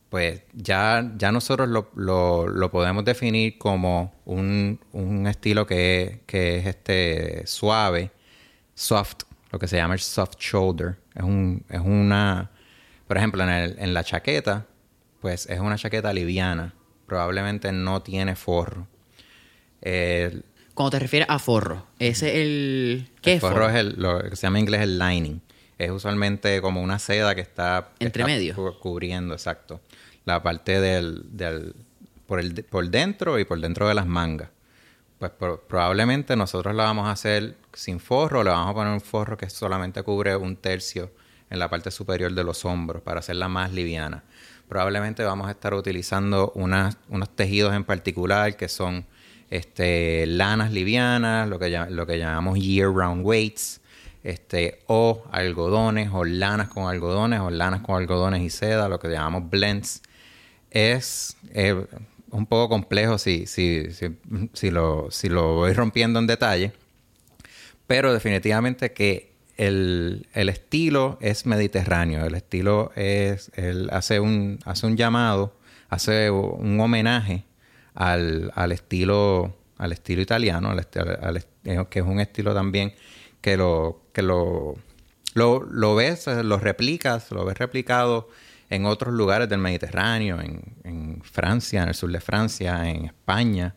[0.09, 6.66] Pues ya, ya nosotros lo, lo, podemos definir como un, un estilo que, que, es
[6.66, 8.11] este suave,
[8.75, 10.97] soft, lo que se llama el soft shoulder.
[11.14, 12.51] Es, un, es una,
[13.07, 14.64] por ejemplo, en, el, en la chaqueta,
[15.21, 16.73] pues es una chaqueta liviana
[17.07, 18.87] probablemente no tiene forro.
[20.75, 23.09] Cuando te refieres a forro, ese es el...
[23.23, 23.69] ¿Qué el forro?
[23.71, 25.40] es el, lo que se llama en inglés el lining.
[25.79, 27.92] Es usualmente como una seda que está...
[27.99, 28.79] Entre medio.
[28.79, 29.81] cubriendo, exacto.
[30.27, 31.25] La parte del...
[31.31, 31.75] del
[32.27, 34.51] por, el, por dentro y por dentro de las mangas.
[35.19, 35.31] Pues
[35.66, 39.49] probablemente nosotros la vamos a hacer sin forro, le vamos a poner un forro que
[39.49, 41.11] solamente cubre un tercio
[41.49, 44.25] en la parte superior de los hombros para hacerla más liviana
[44.68, 46.96] probablemente vamos a estar utilizando unos
[47.35, 49.07] tejidos en particular que son
[49.50, 53.81] este, lanas livianas, lo que, llamamos year-round weights,
[54.24, 59.09] este, o algodones, o lanas con algodones, o lanas con algodones y seda, lo que
[59.09, 60.02] llamamos blends.
[60.70, 61.87] Es eh,
[62.31, 63.46] un poco complejo si
[64.70, 65.09] lo
[65.55, 66.72] voy rompiendo en detalle,
[67.87, 74.97] pero definitivamente que el, estilo es mediterráneo, el estilo es, él hace un, hace un
[74.97, 75.57] llamado,
[75.88, 77.45] hace un homenaje
[77.95, 82.95] al, estilo, al estilo italiano, eh, que es un estilo también
[83.40, 84.75] que lo, que lo,
[85.35, 88.29] lo, ves, lo replicas, lo ves replicado
[88.69, 93.75] en otros lugares del Mediterráneo, en, en Francia, en el sur de Francia, en España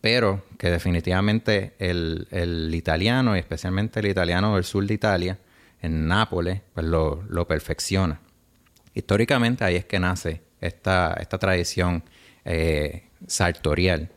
[0.00, 5.38] pero que definitivamente el, italiano, y especialmente el italiano del sur de Italia,
[5.80, 8.20] en Nápoles, pues lo, perfecciona.
[8.94, 12.04] Históricamente ahí es que nace esta, esta tradición
[12.44, 14.10] eh, sartorial,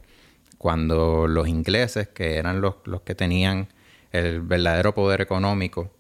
[0.58, 3.68] cuando los ingleses, que eran los, que tenían
[4.12, 5.92] el verdadero poder económico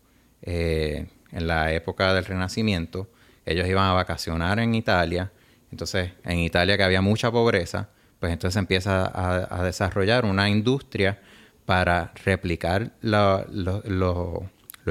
[0.43, 3.09] eh, en la época del Renacimiento,
[3.45, 5.31] ellos iban a vacacionar en Italia,
[5.71, 7.89] entonces en Italia que había mucha pobreza,
[8.21, 11.19] pues entonces empieza a, desarrollar una industria
[11.65, 14.43] para replicar los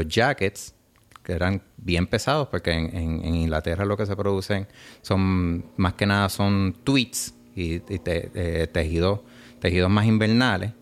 [0.08, 0.74] jackets
[1.22, 4.66] que eran bien pesados porque en, Inglaterra lo que se producen
[5.00, 9.20] son más que nada son tweets y, eh, tejidos
[9.60, 10.72] tejidos más invernales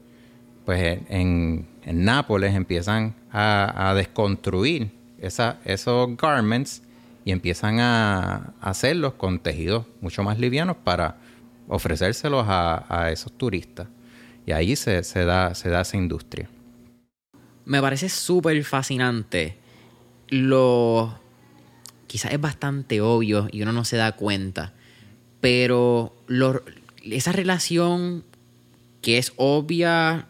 [0.64, 6.82] pues en, Nápoles empiezan a, desconstruir esos garments
[7.26, 11.18] y empiezan a hacerlos con tejidos mucho más livianos para
[11.68, 13.86] ofrecérselos a, esos turistas.
[14.46, 16.48] Y ahí se, da, se da esa industria.
[17.64, 19.56] Me parece súper fascinante.
[20.28, 21.18] Lo.
[22.06, 24.72] Quizás es bastante obvio y uno no se da cuenta.
[25.42, 26.16] Pero
[27.04, 28.24] esa relación
[29.02, 30.26] que es obvia.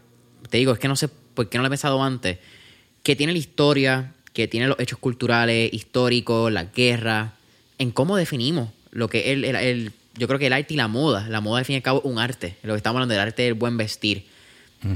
[0.51, 2.39] Te digo, es que no sé por qué no lo he pensado antes.
[3.05, 7.35] Que tiene la historia, que tiene los hechos culturales, históricos, la guerra.
[7.79, 10.89] En cómo definimos lo que es el, el yo creo que el arte y la
[10.89, 13.13] moda, la moda al fin y al cabo es un arte, lo que estamos hablando
[13.15, 14.27] del arte del buen vestir.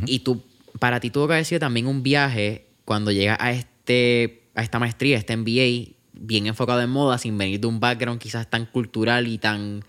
[0.06, 0.42] Y tú,
[0.78, 4.78] para ti tuvo que haber sido también un viaje cuando llegas a, este, a esta
[4.78, 8.66] maestría, a este MBA, bien enfocado en moda, sin venir de un background quizás tan
[8.66, 9.84] cultural y tan,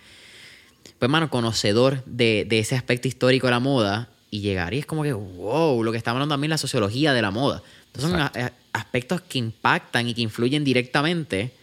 [0.99, 4.09] pues mano, conocedor de, ese aspecto histórico de la moda.
[4.31, 7.21] y llegar y es como que, wow, lo que está hablando también la sociología de
[7.21, 7.61] la moda.
[7.87, 11.53] Entonces son a- a- aspectos que impactan y que influyen directamente,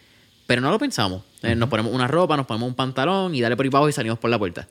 [0.47, 1.23] pero no lo pensamos.
[1.43, 3.93] Eh, Nos ponemos una ropa, nos ponemos un pantalón y dale por ahí abajo y
[3.93, 4.67] salimos por la puerta.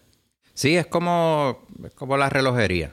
[0.54, 2.92] Sí, es como, es como la relojería.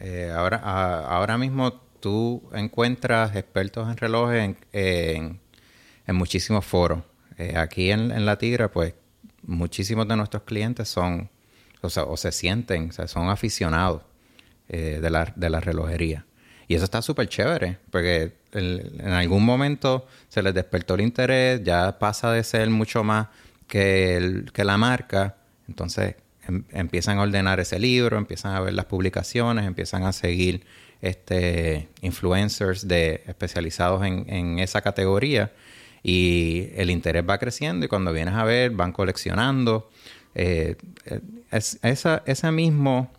[0.00, 5.40] Eh, ahora, a- ahora mismo tú encuentras expertos en relojes en, en-
[6.06, 7.02] en muchísimos foros.
[7.36, 8.94] Eh, aquí en, en La Tigra, pues,
[9.42, 11.28] muchísimos de nuestros clientes son,
[11.82, 14.02] o sea, o se sienten, o sea, son aficionados
[14.68, 16.24] eh, de, la, de la relojería.
[16.68, 21.98] Y eso está súper chévere, porque en algún momento se les despertó el interés, ya
[21.98, 23.28] pasa de ser mucho más
[23.66, 28.84] que, que la marca, entonces em- empiezan a ordenar ese libro, empiezan a ver las
[28.84, 30.62] publicaciones, empiezan a seguir
[31.00, 35.52] este influencers de especializados en, esa categoría.
[36.02, 39.90] Y el interés va creciendo y cuando vienes a ver van coleccionando.
[40.34, 40.76] Eh,
[41.06, 43.10] eh, ese mismo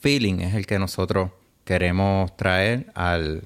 [0.00, 1.30] feeling es el que nosotros
[1.70, 3.44] queremos traer al,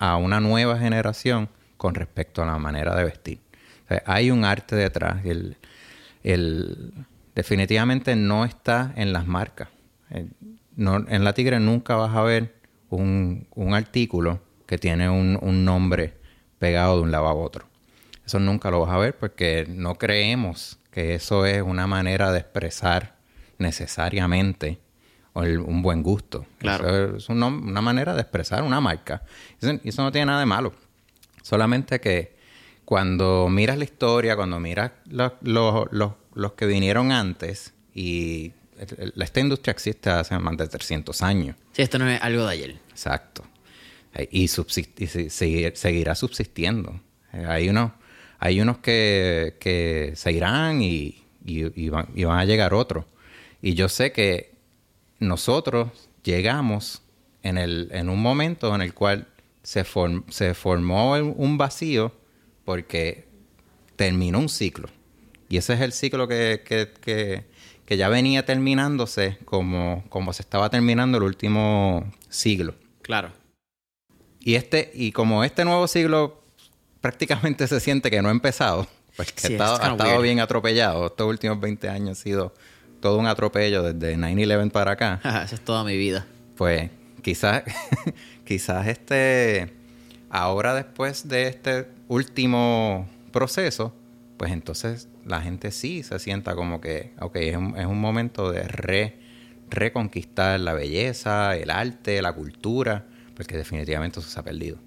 [0.00, 3.38] a una nueva generación con respecto a la manera de vestir.
[4.06, 5.24] Hay un arte detrás.
[5.24, 5.56] El,
[6.24, 6.92] el-
[7.36, 9.68] definitivamente no está en las marcas.
[10.10, 10.26] Eh,
[10.76, 12.56] en la Tigre nunca vas a ver
[12.90, 16.14] un, un artículo que tiene un, un nombre
[16.58, 17.66] pegado de un lado a otro.
[18.26, 22.40] Eso nunca lo vas a ver porque no creemos que eso es una manera de
[22.40, 23.14] expresar
[23.58, 24.80] necesariamente
[25.42, 26.46] el- un buen gusto.
[26.58, 26.88] Claro.
[26.88, 29.22] Eso es una, una manera de expresar una marca.
[29.60, 30.72] Eso, y eso no tiene nada de malo.
[31.42, 32.34] Solamente que
[32.84, 38.52] cuando miras la historia, cuando miras los, los- los- los que vinieron antes, y
[39.16, 41.56] esta industria existe hace más de 300 años.
[41.72, 42.76] Sí, esto no es algo de ayer.
[42.90, 43.44] Exacto.
[44.14, 47.00] Eh, Y, seguirá subsistiendo.
[47.32, 47.92] Eh, Hay unos,
[48.38, 53.04] hay unos que, que se irán y, y- y van, y van a llegar otros.
[53.62, 54.53] Y yo sé que
[55.24, 55.90] nosotros
[56.22, 57.02] llegamos
[57.42, 59.26] en, el, en un momento en el cual
[59.62, 62.12] se, form- se formó un vacío
[62.64, 63.26] porque
[63.96, 64.88] terminó un ciclo.
[65.48, 67.44] Y ese es el ciclo que, que- que-
[67.84, 72.74] que ya venía terminándose como, como se estaba terminando el último siglo.
[73.02, 73.30] Claro.
[74.40, 76.42] Y este, y como este nuevo siglo
[77.02, 78.86] prácticamente se siente que no ha empezado,
[79.18, 81.06] porque Sí, ha estado, ha estado bien atropellado.
[81.06, 82.54] Estos últimos 20 años ha sido
[83.04, 85.20] todo un atropello desde 9-11 para acá.
[85.44, 86.24] Esa es toda mi vida.
[86.56, 86.90] Pues
[87.20, 87.62] quizás,
[88.46, 89.74] quizás este,
[90.30, 93.94] ahora después de este último proceso,
[94.38, 98.50] pues entonces la gente sí se sienta como que, ok, es un, es un momento
[98.50, 99.18] de re,
[99.68, 103.04] reconquistar la belleza, el arte, la cultura,
[103.36, 104.78] porque definitivamente eso se ha perdido.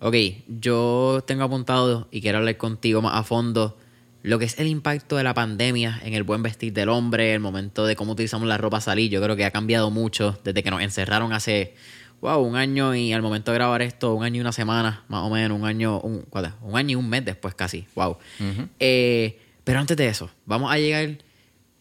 [0.00, 3.78] Ok, yo tengo apuntado y quiero hablar contigo más a fondo
[4.22, 7.40] lo que es el impacto de la pandemia en el buen vestir del hombre, el
[7.40, 9.10] momento de cómo utilizamos la ropa salir.
[9.10, 11.74] Yo creo que ha cambiado mucho desde que nos encerraron hace,
[12.20, 15.22] wow, un año y al momento de grabar esto, un año y una semana, más
[15.24, 16.24] o menos, un año, un,
[16.62, 18.16] un año y un mes después casi, wow.
[18.78, 21.18] Eh, pero antes de eso, vamos a llegar.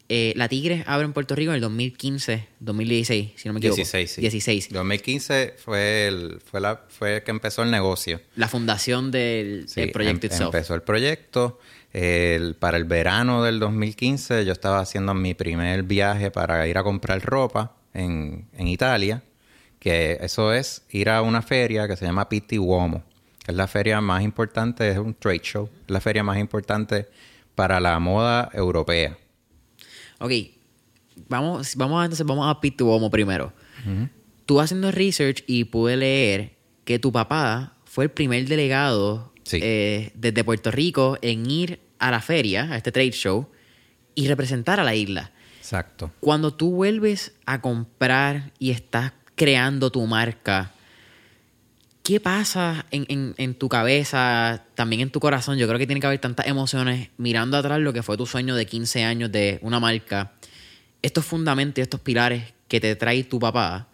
[0.10, 3.76] eh, la Tigre abre en Puerto Rico en el 2015, 2016, si no me equivoco.
[3.78, 4.22] 16, sí.
[4.22, 4.70] 16.
[4.74, 8.20] 2015 fue el, fue la, fue que empezó el negocio.
[8.36, 10.54] La fundación del, Sí, del proyecto em- itself.
[10.54, 11.60] Empezó el proyecto.
[11.94, 16.84] El- para el verano del 2015 yo estaba haciendo mi primer viaje para ir a
[16.84, 19.24] comprar ropa en, en Italia.
[19.80, 23.04] Que eso es ir a una feria que se llama Pitti Uomo.
[23.44, 25.70] Que es la feria más importante, es un trade show.
[25.86, 27.08] Es la feria más importante
[27.56, 29.18] para la moda europea.
[30.20, 30.32] Ok,
[31.28, 33.52] vamos, vamos a, entonces vamos a Pete Uomo primero.
[34.46, 39.60] Tú haciendo research y pude leer que tu papá fue el primer delegado Sí.
[39.62, 43.48] eh, desde Puerto Rico en ir a la feria, a este trade show,
[44.16, 45.32] y representar a la isla.
[45.60, 46.12] Exacto.
[46.20, 50.72] Cuando tú vuelves a comprar y estás creando tu marca,
[52.04, 55.58] ¿qué pasa en, en- en tu cabeza, también en tu corazón?
[55.58, 58.56] Yo creo que tiene que haber tantas emociones mirando atrás lo que fue tu sueño
[58.56, 60.34] de 15 años de una marca,
[61.02, 63.88] estos fundamentos y estos pilares que te trae tu papá.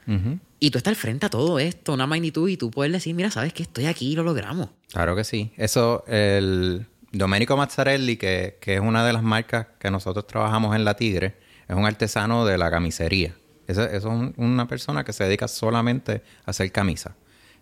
[0.60, 3.30] Y tú estás al frente a todo esto, una magnitud, y tú puedes decir, mira,
[3.32, 4.70] sabes que estoy aquí y lo logramos.
[4.92, 5.52] Claro que sí.
[5.58, 10.84] Eso, el Domenico Mazzarelli, que, que es una de las marcas que nosotros trabajamos en
[10.86, 11.36] La Tigre,
[11.68, 13.34] es un artesano de la camisería.
[13.68, 17.16] Eso, es un- una persona que se dedica solamente a hacer camisa.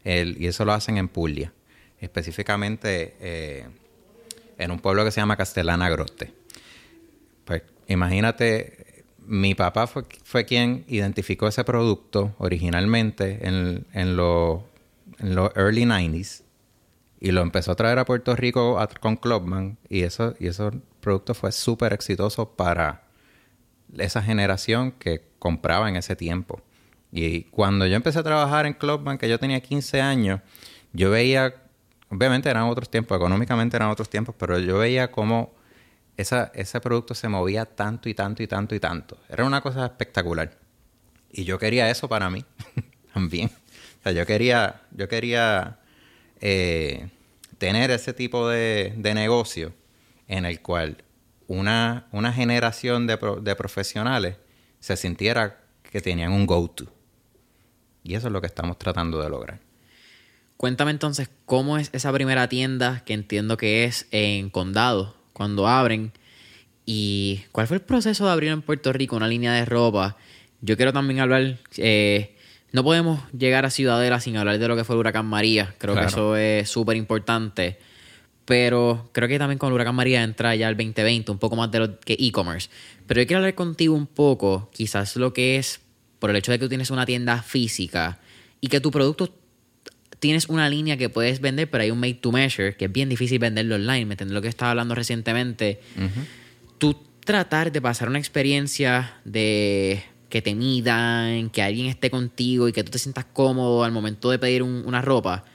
[0.04, 1.52] Él- y eso lo hacen en Puglia.
[2.00, 3.66] Específicamente eh,
[4.58, 6.32] en un pueblo que se llama Castellana Grotte.
[7.44, 8.85] Pues imagínate,
[9.28, 14.62] mi papá fue, fue quien identificó ese producto originalmente en, en los
[15.20, 16.44] early 90s
[17.20, 20.70] y lo empezó a traer a Puerto Rico a- con Clubman y eso y ese
[21.02, 23.04] producto fue súper exitoso para
[23.98, 26.62] esa generación que compraba en ese tiempo.
[27.12, 30.42] Y cuando yo empecé a trabajar en Clubman, que yo tenía 15 años,
[30.92, 31.56] yo veía,
[32.10, 35.54] obviamente eran otros tiempos, económicamente eran otros tiempos, pero yo veía cómo
[36.18, 39.18] esa, ese producto se movía tanto y tanto y tanto y tanto.
[39.30, 40.58] Era una cosa espectacular.
[41.32, 42.46] Y yo quería eso para mí
[43.14, 43.50] también.
[44.00, 45.80] O sea, yo quería, yo quería
[46.40, 47.10] eh,
[47.58, 49.74] tener ese tipo de, de, negocio
[50.28, 51.04] en el cual
[51.48, 54.38] una, una generación de, de profesionales
[54.80, 56.86] se sintiera que tenían un go-to.
[58.04, 59.60] Y eso es lo que estamos tratando de lograr.
[60.58, 66.14] Cuéntame entonces cómo es esa primera tienda que entiendo que es en Condado, cuando abren.
[66.86, 70.16] ¿Y cuál fue el proceso de abrir en Puerto Rico una línea de ropa?
[70.62, 72.36] Yo quiero también hablar, eh,
[72.72, 75.76] no podemos llegar a Ciudadela sin hablar de lo que fue el huracán María.
[75.78, 77.78] Creo que eso es súper importante.
[78.46, 81.70] Pero creo que también con el huracán María entra ya el 2020, un poco más
[81.72, 82.70] de lo que e-commerce.
[83.08, 85.82] Pero yo quiero hablar contigo un poco, quizás lo que es
[86.20, 88.20] por el hecho de que tú tienes una tienda física
[88.62, 89.34] y que tu producto
[90.26, 93.10] tienes una línea que puedes vender, pero hay un made to measure, que es bien
[93.10, 94.34] difícil venderlo online, ¿me entiendes?
[94.34, 95.80] Lo que estaba hablando recientemente.
[96.80, 102.74] Tú tratar de pasar una experiencia de que te midan, que alguien esté contigo y
[102.74, 105.46] que tú te sientas cómodo al momento de pedir una ropa,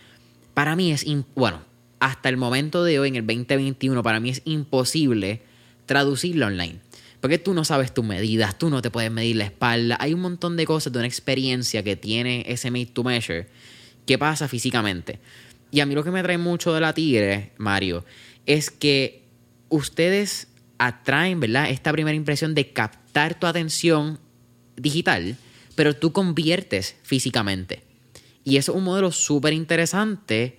[0.54, 1.04] para mí es,
[1.34, 1.64] bueno,
[1.98, 5.42] hasta el momento de hoy, en el 2021, para mí es imposible
[5.86, 6.78] traducirlo online.
[7.20, 9.96] Porque tú no sabes tus medidas, tú no te puedes medir la espalda.
[9.98, 13.48] Hay un montón de cosas de una experiencia que tiene ese made to measure
[14.06, 15.20] que pasa físicamente.
[15.70, 18.04] Y a mí lo que me trae mucho de la Tigre, Mario,
[18.46, 19.24] es que
[19.68, 20.48] ustedes
[20.78, 21.70] atraen, ¿verdad?
[21.70, 24.18] Esta primera impresión de captar tu atención
[24.76, 25.36] digital,
[25.74, 27.82] pero tú conviertes físicamente.
[28.44, 30.58] Y eso es un modelo súper interesante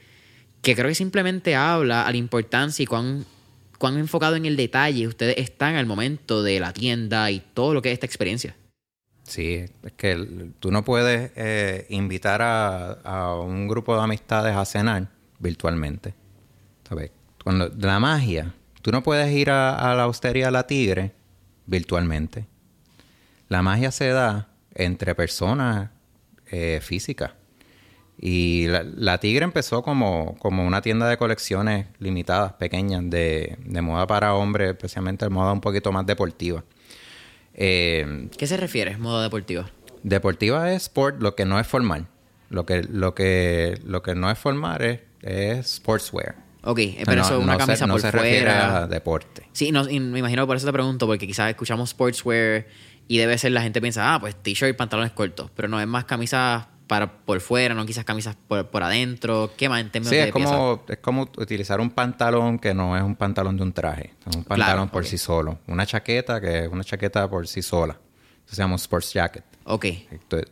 [0.62, 3.26] que creo que simplemente habla a la importancia y cuán
[3.82, 7.82] cuán enfocado en el detalle ustedes están al momento de la tienda y todo lo
[7.82, 8.56] que es esta experiencia.
[9.32, 15.08] Sí, es que tú no puedes eh, invitar a, un grupo de amistades a cenar
[15.40, 16.14] virtualmente.
[16.84, 17.12] ¿Sabes?
[17.42, 21.14] Cuando, la magia, tú no puedes ir a, la hostería La Tigre
[21.66, 22.46] virtualmente.
[23.48, 25.92] La magia se da entre personas
[26.48, 27.32] eh, físicas.
[28.20, 34.34] Y la, Tigre empezó como, como, una tienda de colecciones limitadas, pequeñas, de, moda para
[34.34, 36.66] hombres, especialmente de moda un poquito más deportiva.
[37.54, 39.70] Eh, ¿Qué se refiere, moda deportiva?
[40.04, 42.08] Deportiva es sport, lo que no es formal.
[42.50, 46.36] Lo que, lo que, lo que no es formal es, es sportswear.
[46.64, 48.84] Ok, pero eso es una camisa por se fuera.
[48.84, 49.48] a deporte.
[49.52, 52.68] Sí, no, me imagino por eso te pregunto, porque quizás escuchamos sportswear
[53.08, 55.88] y debe ser la gente piensa, ah, pues t-shirt y pantalones cortos, pero no es
[55.88, 59.52] más camisa para por fuera, no quizás camisas por, por adentro.
[59.56, 63.04] ¿Qué más en términos sí, es como, es como utilizar un pantalón que no es
[63.04, 64.14] un pantalón de un traje.
[64.28, 65.60] Es un pantalón por sí solo.
[65.68, 67.98] Una chaqueta que es una chaqueta por sí sola.
[68.46, 69.46] Eso se llama un sports jacket.
[69.64, 69.86] Ok.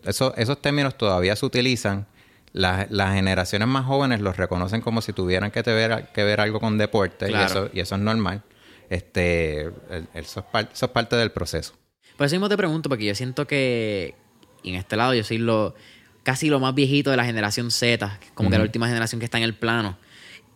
[0.05, 2.07] eso, esos términos todavía se utilizan.
[2.51, 6.79] Las, generaciones más jóvenes los reconocen como si tuvieran que, ver, que ver algo con
[6.79, 8.43] deporte y, eso, y eso es normal.
[8.89, 9.71] Este,
[10.15, 11.73] eso, es eso es parte del proceso.
[12.17, 14.15] Por eso mismo te pregunto, porque yo siento que
[14.63, 15.75] en este lado yo soy lo
[16.23, 19.37] casi lo más viejito de la generación Z, como que la última generación que está
[19.37, 19.97] en el plano.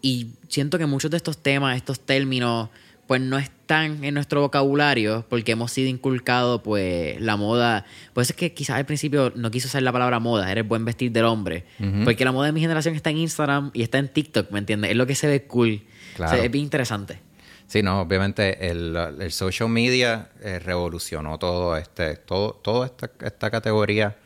[0.02, 2.70] Y siento que muchos de estos temas, estos términos,
[3.08, 7.86] pues no están en nuestro vocabulario porque hemos sido inculcados, pues, la moda.
[8.14, 10.86] Pues es que quizás al principio no quiso usar la palabra moda, era el buen
[10.86, 11.66] vestir del hombre.
[12.04, 14.92] Porque la moda de mi generación está en Instagram y está en TikTok, ¿me entiendes?
[14.92, 15.82] Es lo que se ve cool.
[16.18, 17.20] es bien interesante.
[17.68, 24.18] Sí, no, obviamente el, social media eh, revolucionó todo este, todo, toda esta, esta categoría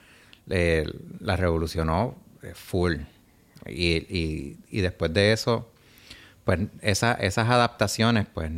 [0.47, 2.95] la revolucionó eh, full.
[3.65, 5.69] Y, y, después de eso,
[6.45, 8.49] pues esas adaptaciones, pues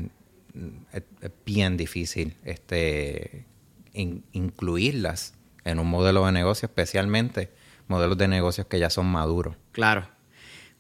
[0.94, 1.04] es,
[1.46, 3.46] bien difícil este,
[3.94, 5.34] incluirlas
[5.66, 7.52] en un modelo de negocio, especialmente
[7.88, 9.56] modelos de negocios que ya son maduros.
[9.72, 10.08] Claro.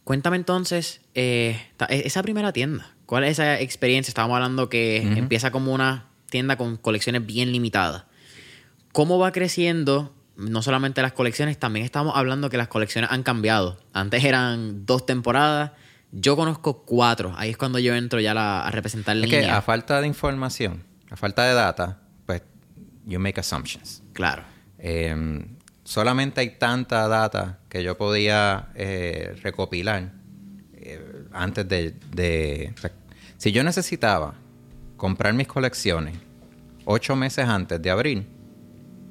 [0.03, 4.11] Cuéntame entonces, eh, e, esa primera tienda, ¿cuál es esa experiencia?
[4.11, 8.05] Estábamos hablando que empieza como una tienda con colecciones bien limitadas.
[8.91, 13.77] ¿Cómo va creciendo no solamente las colecciones, también estamos hablando que las colecciones han cambiado.
[13.93, 15.71] Antes eran dos temporadas,
[16.11, 17.33] yo conozco cuatro.
[17.37, 21.17] Ahí es cuando yo entro ya a representar es Que a falta de información, a
[21.17, 22.41] falta de data, pues
[23.05, 24.01] you make assumptions.
[24.13, 24.43] Claro.
[24.77, 30.13] Em, solamente hay tanta data que yo podía eh, recopilar
[30.73, 32.73] eh, antes de...
[33.37, 34.35] si yo necesitaba
[34.95, 36.15] comprar mis colecciones
[36.85, 38.25] ocho meses antes de abril,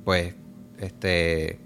[0.04, 0.34] pues
[0.80, 1.58] este,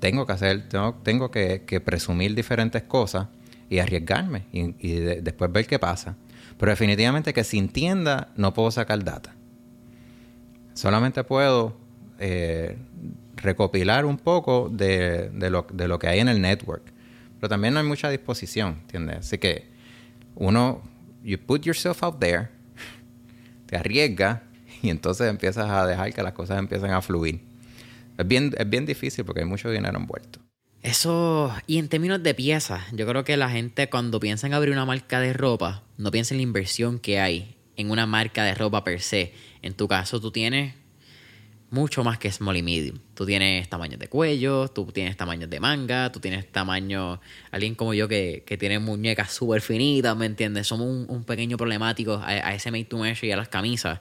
[0.00, 3.28] tengo que hacer, tengo, tengo que, presumir diferentes cosas
[3.68, 6.16] y arriesgarme y, después ver qué pasa.
[6.58, 9.34] Pero definitivamente que sin tienda no puedo sacar data.
[10.74, 11.76] Solamente puedo
[12.18, 12.76] eh,
[13.36, 16.92] recopilar un poco de, lo, de lo que hay en el network.
[17.40, 19.18] Pero también no hay mucha disposición, ¿entiendes?
[19.18, 19.68] Así que
[20.34, 20.82] uno,
[21.22, 22.48] you put yourself out there,
[23.66, 24.40] te arriesgas
[24.82, 27.40] y entonces empiezas a dejar que las cosas empiecen a fluir.
[28.18, 30.40] Es bien, es bien difícil porque hay mucho dinero envuelto.
[30.82, 34.72] Eso, y en términos de piezas, yo creo que la gente cuando piensa en abrir
[34.72, 38.54] una marca de ropa, no piensa en la inversión que hay en una marca de
[38.54, 39.32] ropa per se.
[39.62, 40.74] En tu caso, tú tienes
[41.70, 42.98] mucho más que small y medium.
[43.14, 47.20] Tú tienes tamaños de cuello, tú tienes tamaños de manga, tú tienes tamaño.
[47.50, 50.66] Alguien como yo que, tiene muñecas súper finitas, ¿me entiendes?
[50.66, 54.00] Somos un, pequeño problemático a, ese made to measure y a las camisas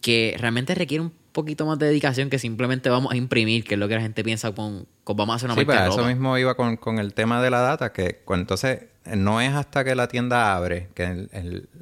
[0.00, 3.80] que realmente requiere un poquito más de dedicación que simplemente vamos a imprimir, que es
[3.80, 6.06] lo que la gente piensa con, con vamos a hacer una sí, marca pues, eso
[6.06, 8.84] mismo iba con, el tema de la data, que entonces
[9.14, 11.28] no es hasta que la tienda abre, que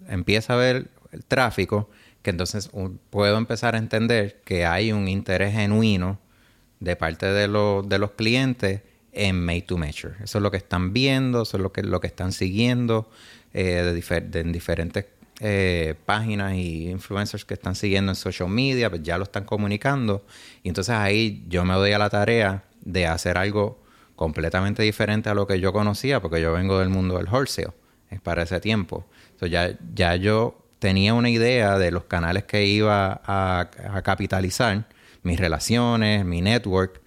[0.09, 1.89] empieza a ver el tráfico,
[2.23, 2.71] que entonces
[3.11, 6.19] puedo empezar a entender que hay un interés genuino
[6.81, 10.15] de parte de, de los clientes en Made to Measure.
[10.23, 13.09] Eso es lo que están viendo, eso es lo que, lo que están siguiendo
[13.53, 15.07] eh, de, en diferentes
[15.41, 20.25] eh, páginas y influencers que están siguiendo en social media, pues ya lo están comunicando.
[20.63, 23.83] Y entonces ahí yo me doy a la tarea de hacer algo
[24.17, 27.73] completamente diferente a lo que yo conocía, porque yo vengo del mundo del wholesale
[28.23, 29.07] para ese tiempo.
[29.33, 33.71] Entonces ya, ya yo tenía una idea de los canales que iba a,
[34.05, 34.85] capitalizar,
[35.23, 37.01] mis relaciones, mi network,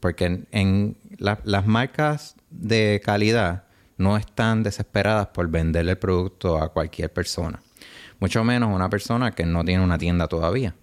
[0.00, 3.64] porque en, las marcas de calidad
[3.96, 7.62] no están desesperadas por venderle el producto a cualquier persona.
[8.20, 10.74] Mucho menos una persona que no tiene una tienda todavía.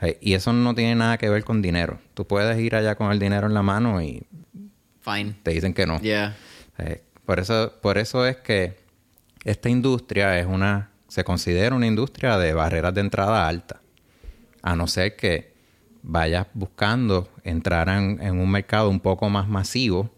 [0.00, 1.98] Eh, y eso no tiene nada que ver con dinero.
[2.14, 4.26] Tú puedes ir allá con el dinero en la mano y
[5.00, 5.36] Fine.
[5.42, 6.00] te dicen que no.
[6.00, 6.36] Yeah.
[6.78, 8.78] Eh, por, eso, por eso es que
[9.44, 13.80] esta industria es una se considera una industria de barreras de entrada alta,
[14.62, 15.54] a no ser que
[16.02, 20.10] vayas buscando entrar en, un mercado un poco más masivo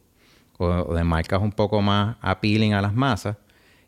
[0.60, 3.36] o, de marcas un poco más appealing a las masas,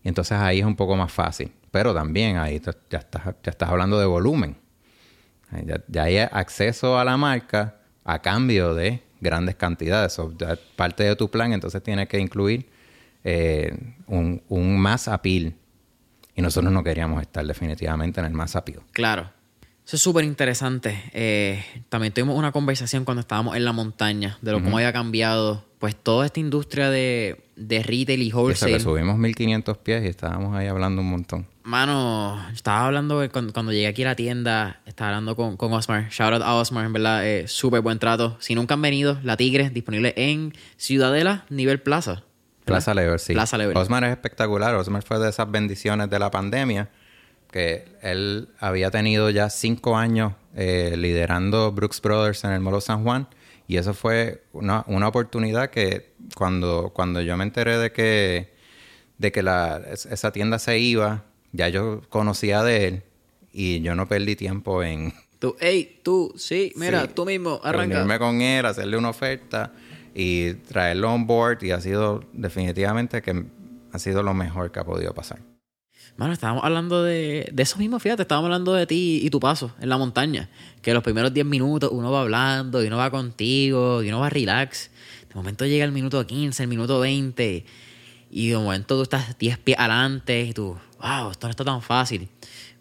[0.02, 1.52] y entonces ahí es un poco más fácil.
[1.70, 4.56] Pero también ahí ya estás, ya estás hablando de volumen.
[5.88, 10.18] Ya, hay acceso a la marca a cambio de grandes cantidades.
[10.76, 12.68] parte de tu plan entonces tiene que incluir
[13.22, 15.54] eh, un, un más appeal
[16.34, 18.82] y nosotros no queríamos estar definitivamente en el más rápido.
[18.92, 19.30] Claro.
[19.86, 21.02] Eso es súper interesante.
[21.12, 25.64] Eh, también tuvimos una conversación cuando estábamos en la montaña de lo cómo había cambiado
[25.82, 28.70] pues toda esta industria de, de retail y wholesale.
[28.70, 31.48] Y que subimos 1500 pies y estábamos ahí hablando un montón.
[31.64, 36.08] Mano, estaba hablando cuando, llegué aquí a la tienda, estaba hablando con, con Osmar.
[36.08, 38.36] Shout out a Osmar, en verdad, eh, súper buen trato.
[38.38, 42.22] Si nunca han venido, La Tigre, disponible en Ciudadela, nivel plaza.
[42.64, 43.32] Plaza Lever, sí.
[43.32, 43.76] Plaza Lever.
[43.76, 44.76] Osmar es espectacular.
[44.76, 46.90] Osmar fue de esas bendiciones de la pandemia
[47.50, 53.02] que él había tenido ya cinco años eh, liderando Brooks Brothers en el Molo San
[53.02, 53.26] Juan
[53.72, 58.52] y eso fue una, una, oportunidad que cuando, cuando yo me enteré de que,
[59.16, 63.02] de que la, esa tienda se iba, ya yo conocía de él
[63.50, 65.14] y yo no perdí tiempo en...
[65.38, 67.94] Tú, hey, tú, sí, mira, tú mismo, arranca.
[67.94, 69.72] Reunirme con él, hacerle una oferta
[70.14, 73.46] y traerlo on board y ha sido definitivamente que
[73.90, 75.38] ha sido lo mejor que ha podido pasar.
[76.22, 79.72] Bueno, estábamos hablando de, de eso mismo, fíjate, estábamos hablando de ti y tu paso
[79.80, 80.48] en la montaña.
[80.80, 84.30] Que los primeros 10 minutos uno va hablando y uno va contigo y uno va
[84.30, 84.92] relax.
[85.28, 87.64] De momento llega el minuto 15, el minuto 20
[88.30, 91.82] y de momento tú estás 10 pies adelante y tú, wow, esto no está tan
[91.82, 92.28] fácil.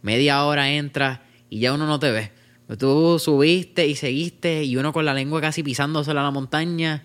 [0.03, 2.31] Media hora entras y ya uno no te ve.
[2.77, 7.03] Tú subiste y seguiste y uno con la lengua casi pisándose a la montaña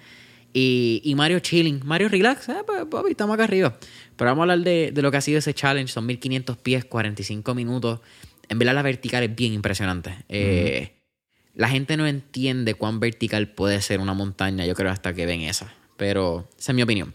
[0.59, 1.83] y, Mario chilling.
[1.85, 3.77] Mario relax, eh, pues, papi, estamos acá arriba.
[4.17, 5.93] Pero vamos a hablar de, lo que ha sido ese challenge.
[5.93, 8.01] Son 1500 pies, 45 minutos.
[8.49, 10.17] En verdad la vertical es bien impresionante.
[10.31, 10.93] Eh,
[11.55, 15.43] la gente no entiende cuán vertical puede ser una montaña, yo creo, hasta que ven
[15.43, 15.75] esa.
[15.99, 17.15] Pero esa es mi opinión.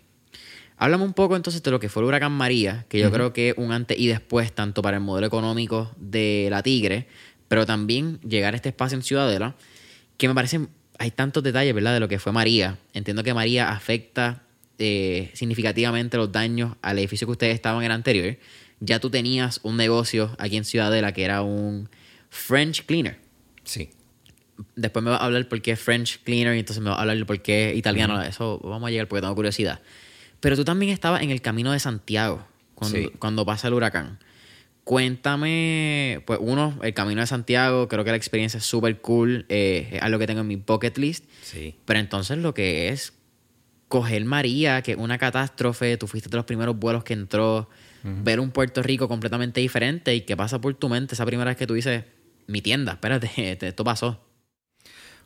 [0.77, 3.55] Háblame un poco entonces de lo que fue el huracán María, que yo creo que
[3.57, 7.07] un antes y después, tanto para el modelo económico de la Tigre,
[7.47, 9.55] pero también llegar a este espacio en Ciudadela,
[10.17, 10.67] que me parece,
[11.01, 12.77] hay tantos detalles, ¿verdad?, de lo que fue María.
[12.93, 14.43] Entiendo que María afecta
[14.77, 18.37] eh, significativamente los daños al edificio que ustedes estaban en el anterior.
[18.81, 21.89] Ya tú tenías un negocio aquí en Ciudadela que era un
[22.29, 23.17] French Cleaner.
[23.63, 23.89] Sí.
[24.75, 27.25] Después me va a hablar por qué French Cleaner y entonces me va a hablar
[27.25, 28.21] por qué italiano.
[28.21, 29.81] Eso vamos a llegar porque tengo curiosidad.
[30.39, 32.45] Pero tú también estabas en el camino de Santiago
[32.75, 34.19] cuando, cuando pasa el huracán.
[34.83, 39.89] Cuéntame, pues uno, el Camino de Santiago, creo que la experiencia es súper cool, eh,
[39.93, 41.25] es algo que tengo en mi bucket list.
[41.43, 41.75] Sí.
[41.85, 43.13] Pero entonces lo que es
[43.87, 47.69] coger María, que es una catástrofe, tú fuiste de los primeros vuelos que entró,
[48.03, 51.57] ver un Puerto Rico completamente diferente y qué pasa por tu mente esa primera vez
[51.57, 52.03] que tú dices,
[52.47, 53.29] mi tienda, espérate,
[53.67, 54.19] esto pasó.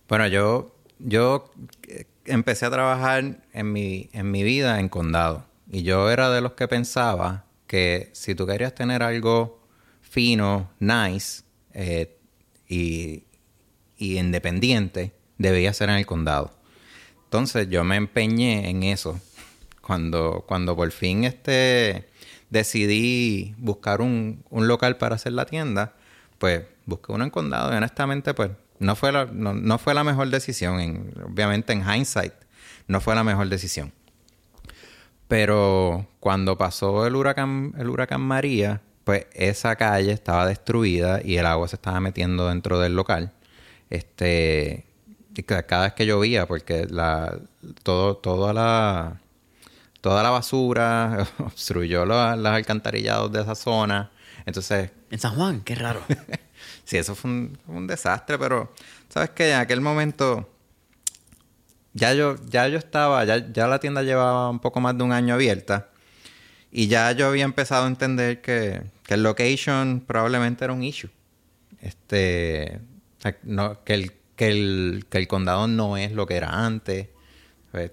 [0.08, 1.52] Bueno, yo yo
[1.88, 5.46] eh, empecé a trabajar en mi, en mi vida en condado.
[5.72, 9.62] Y yo era de los que pensaba que si tú querías tener algo
[10.02, 11.44] fino, nice
[11.74, 12.18] eh,
[12.68, 13.26] y,
[13.98, 16.52] independiente, debía ser en el condado.
[17.26, 19.20] Entonces yo me empeñé en eso.
[19.82, 22.10] Cuando, cuando por fin este,
[22.50, 25.96] decidí buscar un, un local para hacer la tienda,
[26.38, 30.04] pues busqué uno en condado y honestamente pues no fue la, no, no fue la
[30.04, 30.80] mejor decisión.
[30.80, 32.34] En, obviamente en hindsight
[32.88, 33.92] no fue la mejor decisión.
[35.28, 41.46] Pero cuando pasó el huracán, el huracán María, pues esa calle estaba destruida y el
[41.46, 43.32] agua se estaba metiendo dentro del local.
[43.90, 44.86] Este,
[45.44, 47.38] cada vez que llovía, porque la,
[47.84, 49.22] todo, toda la,
[50.02, 54.12] toda la basura obstruyó los, los alcantarillados de esa zona.
[54.46, 54.92] Entonces.
[55.10, 56.02] En San Juan, qué raro.
[56.84, 58.74] sí, eso fue un, un, desastre, pero
[59.10, 60.50] sabes que en aquel momento
[61.96, 65.12] ya yo, ya yo estaba, ya, ya la tienda llevaba un poco más de un
[65.12, 65.90] año abierta.
[66.72, 71.10] Y ya yo había empezado a entender que, que el location probablemente era un issue.
[71.82, 72.80] Este.
[73.44, 77.08] No, que el que el, que el condado no es lo que era antes.
[77.72, 77.92] Pues,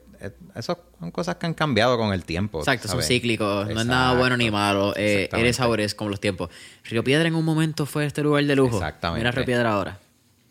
[0.54, 2.60] esas son cosas que han cambiado con el tiempo.
[2.60, 3.68] Exacto, son cíclicos.
[3.68, 4.94] No es nada bueno ni malo.
[4.96, 6.50] Eh, eres ahora es como los tiempos.
[6.84, 8.76] Río Piedra en un momento fue este lugar de lujo.
[8.76, 9.20] Exactamente.
[9.20, 9.98] Mira Río Piedra ahora.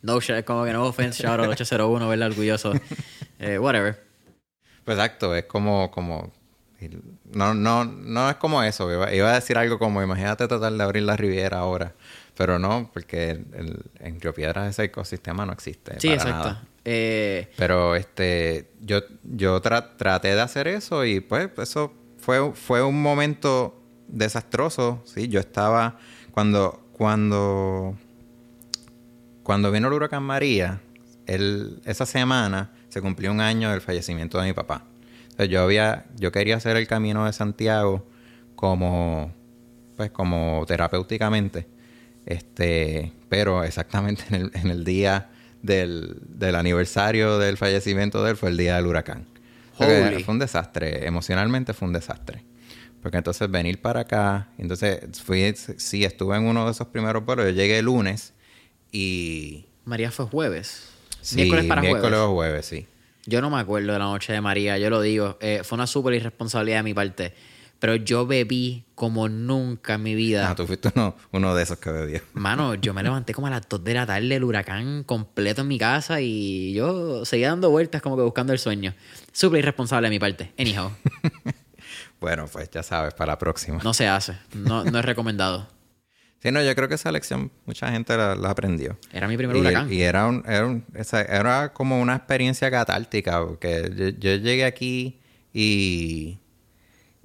[0.02, 2.30] No, como que no offense, shout out 801, ¿verdad?
[2.30, 2.74] Orgulloso.
[3.40, 4.04] eh, whatever.
[4.84, 6.32] Pues exacto, es como, como
[7.32, 8.92] no, no, no es como eso.
[8.92, 11.94] Iba, iba, a decir algo como, imagínate tratar de abrir la Riviera ahora.
[12.36, 16.00] Pero no, porque el, en Río Piedras ese ecosistema no existe.
[16.00, 16.58] Sí, exacto.
[16.84, 17.52] Eh...
[17.58, 23.80] Pero este, yo, yo traté de hacer eso y pues eso fue, fue un momento
[24.08, 25.04] desastroso.
[25.06, 26.00] Sí, yo estaba
[26.32, 27.96] cuando, cuando,
[29.44, 30.82] cuando vino el huracán María,
[31.26, 34.86] el, esa semana se cumplió un año del fallecimiento de mi papá.
[35.24, 38.06] Entonces yo había, yo quería hacer el camino de Santiago
[38.56, 39.34] como,
[39.96, 41.68] pues como terapéuticamente
[42.26, 45.30] este, pero exactamente en el, en el día
[45.62, 49.26] del, del, aniversario del fallecimiento de él fue el día del huracán.
[49.74, 52.44] Fue un desastre, emocionalmente fue un desastre.
[53.02, 57.48] Porque entonces venir para acá, entonces fui, sí, estuve en uno de esos primeros vuelos,
[57.48, 58.34] yo llegué el lunes
[58.92, 59.66] y...
[59.86, 60.90] María fue jueves.
[61.22, 62.34] Sí, miércoles para miércoles jueves.
[62.34, 62.88] jueves, sí.
[63.26, 65.38] Yo no me acuerdo de la noche de María, yo lo digo.
[65.42, 67.34] Eh, fue una súper irresponsabilidad de mi parte.
[67.80, 70.50] Pero yo bebí como nunca en mi vida.
[70.50, 72.22] Ah, tú fuiste uno, uno de esos que bebió.
[72.34, 75.68] Mano, yo me levanté como a las 2 de la tarde, el huracán completo en
[75.68, 78.94] mi casa y yo seguía dando vueltas como que buscando el sueño.
[79.32, 80.54] Súper irresponsable de mi parte.
[80.60, 80.92] Anyhow.
[82.20, 83.80] bueno, pues ya sabes, para la próxima.
[83.84, 84.38] No se hace.
[84.54, 85.68] No, no es recomendado.
[86.42, 88.98] Sí, no, yo creo que esa lección mucha gente la, la aprendió.
[89.14, 89.94] Era mi primer y, huracán.
[89.94, 94.66] Y era, un, era, un, esa, era como una experiencia catártica, porque yo, yo llegué
[94.66, 95.20] aquí
[95.54, 96.40] y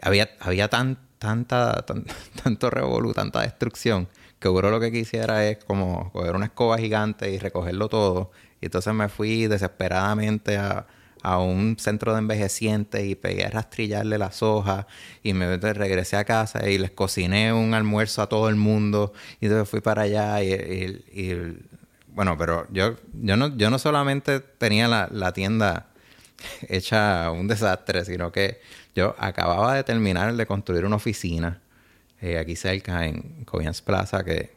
[0.03, 2.05] había, había tan, tanta, tan,
[2.45, 4.07] tanto revolú, tanta destrucción,
[4.39, 8.33] que uno lo que quisiera es como coger una escoba gigante y recogerlo todo.
[8.61, 10.87] Y entonces me fui desesperadamente a,
[11.27, 14.87] a un centro de envejecientes y pegué a rastrillarle las hojas
[15.25, 19.47] y me regresé a casa y les cociné un almuerzo a todo el mundo y
[19.47, 21.59] entonces fui para allá y,
[22.15, 25.89] bueno, pero yo, yo, no, yo no solamente tenía la, la tienda
[26.69, 28.61] hecha un desastre, sino que
[28.95, 31.61] yo acababa de terminar de construir una oficina
[32.21, 34.55] eh, aquí cerca en Covians Plaza que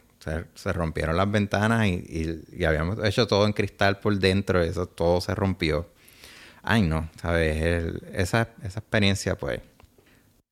[0.54, 4.68] se, rompieron las ventanas y, y, y, habíamos hecho todo en cristal por dentro y
[4.68, 5.88] eso todo se rompió.
[6.62, 7.94] Ay, no, ¿sabes?
[8.12, 9.60] Esa, esa experiencia, pues.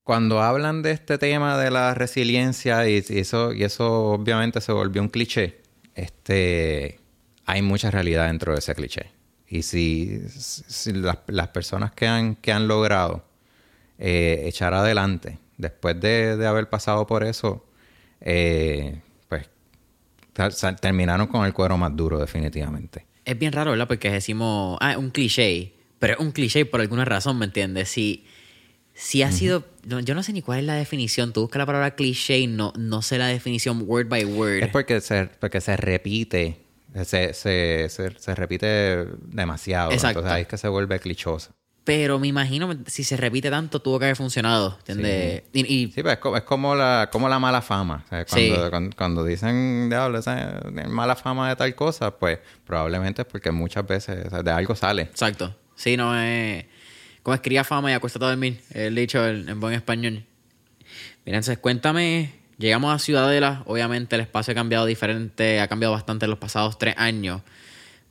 [0.02, 5.02] Cuando hablan de este tema de la resiliencia y, eso, y eso obviamente se volvió
[5.02, 5.60] un cliché,
[5.94, 6.98] este,
[7.44, 9.10] hay mucha realidad dentro de ese cliché.
[9.46, 13.24] Y si, si las, las, personas que han, que han logrado
[13.98, 15.38] eh, echar adelante.
[15.56, 17.66] Después de, de, haber pasado por eso,
[18.20, 19.50] eh, pues
[20.80, 23.06] terminaron con el cuero más duro, definitivamente.
[23.24, 23.88] Es bien raro, ¿verdad?
[23.88, 27.88] Porque decimos, ah, un cliché, pero es un cliché por alguna razón, ¿me entiendes?
[27.88, 28.24] Si,
[28.94, 29.32] si ha uh -huh.
[29.32, 32.38] sido, no, yo no sé ni cuál es la definición, tú buscas la palabra cliché
[32.38, 34.62] y no, no sé la definición word by word.
[34.62, 36.60] Es porque se, porque se repite,
[37.04, 40.20] se, se, se, se repite demasiado, Exacto.
[40.20, 41.52] entonces ahí es que se vuelve clichosa.
[41.88, 44.76] Pero me imagino, si se repite tanto, tuvo que haber funcionado.
[44.80, 45.44] ¿Entiendes?
[45.54, 45.90] Sí, y, y...
[45.90, 48.02] sí pues es, como, es como, la, como la mala fama.
[48.04, 48.70] O sea, cuando, sí.
[48.70, 50.20] cuando, cuando, dicen, diablo,
[50.90, 54.74] mala fama de tal cosa, pues probablemente es porque muchas veces o sea, de algo
[54.74, 55.00] sale.
[55.04, 55.56] Exacto.
[55.78, 56.64] Sí, no es...
[57.22, 58.60] Como es cría fama y acuesta todo dormir.
[58.74, 60.24] El dicho en, en buen español.
[61.24, 62.32] Miren, cuéntame...
[62.58, 63.62] Llegamos a Ciudadela.
[63.66, 65.60] Obviamente el espacio ha cambiado diferente.
[65.60, 67.42] Ha cambiado bastante en los pasados tres años.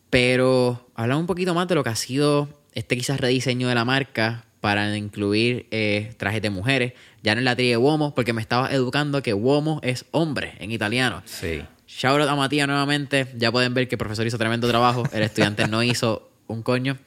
[0.09, 3.84] Pero hablamos un poquito más de lo que ha sido este quizás rediseño de la
[3.84, 6.93] marca para incluir eh, trajes de mujeres.
[7.24, 10.53] Ya no es la tría de Uomo, porque me estaba educando que Uomo es hombre
[10.59, 11.24] en italiano.
[11.26, 11.61] Sí.
[11.86, 13.28] Shout out a Matías nuevamente.
[13.36, 15.03] Ya pueden ver que el profesor hizo tremendo trabajo.
[15.11, 16.97] El estudiante no hizo un coño.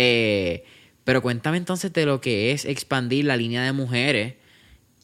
[0.00, 0.64] Eh,
[1.02, 4.34] pero cuéntame entonces de lo que es expandir la línea de mujeres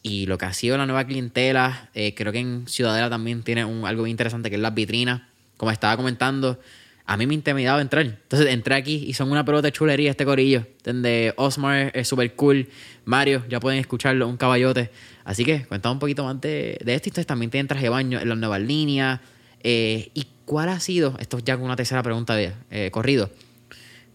[0.03, 1.90] y lo que ha sido la nueva clientela.
[1.95, 5.22] Eh, creo que en Ciudadela también tiene un, algo bien interesante que es las vitrinas.
[5.57, 6.61] Como estaba comentando,
[7.07, 8.07] a mí me intimidaba entrar.
[8.07, 10.64] Entonces entré aquí y son una pelota de chulería este corillo.
[10.84, 12.68] Donde Osmar es súper cool.
[13.05, 14.90] Mario, ya pueden escucharlo, un caballote.
[15.24, 17.09] Así que cuéntame un poquito más de, de esto.
[17.09, 19.18] Ustedes también tienen traje de baño en las nuevas líneas.
[19.64, 21.16] Eh, ¿Y cuál ha sido?
[21.18, 23.30] Esto es ya una tercera pregunta de eh, corrido.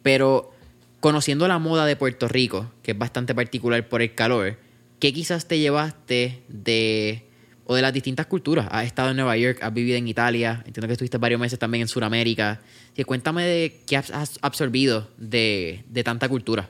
[0.04, 0.54] Pero
[1.00, 4.58] conociendo la moda de Puerto Rico, que es bastante particular por el calor,
[5.00, 7.26] ¿qué quizás te llevaste de
[7.66, 8.68] o de las distintas culturas?
[8.72, 11.84] Has estado en Nueva York, has vivido en Italia, entiendo que estuviste varios meses también
[11.84, 12.62] en Sudamérica.
[12.96, 16.70] Sí, cuéntame de qué has absorbido de, de tanta cultura.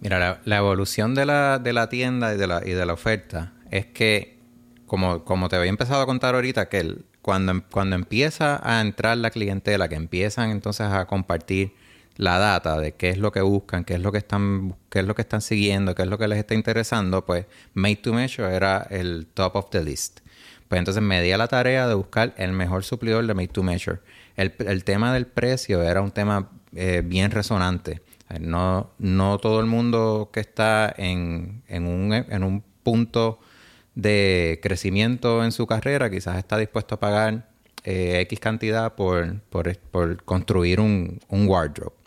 [0.00, 3.54] Mira, la, evolución de la, de la, tienda y de la, y de la oferta
[3.70, 4.38] es que,
[4.86, 9.30] como, como te había empezado a contar ahorita, que cuando, cuando empieza a entrar la
[9.30, 11.72] clientela, que empiezan entonces a compartir
[12.18, 15.06] la data de qué es lo que buscan, qué es lo que están, qué es
[15.06, 18.54] lo que están siguiendo, qué es lo que les está interesando, pues Made to Measure
[18.54, 20.20] era el top of the list.
[20.66, 23.62] Pues entonces me di a la tarea de buscar el mejor suplidor de Made to
[23.62, 24.00] Measure.
[24.36, 28.02] El, tema del precio era un tema eh, bien resonante.
[28.40, 33.38] No, no todo el mundo que está en, en, un, en un punto
[33.94, 37.48] de crecimiento en su carrera quizás está dispuesto a pagar
[37.84, 41.97] eh, X cantidad por, por, por construir un, un wardrobe.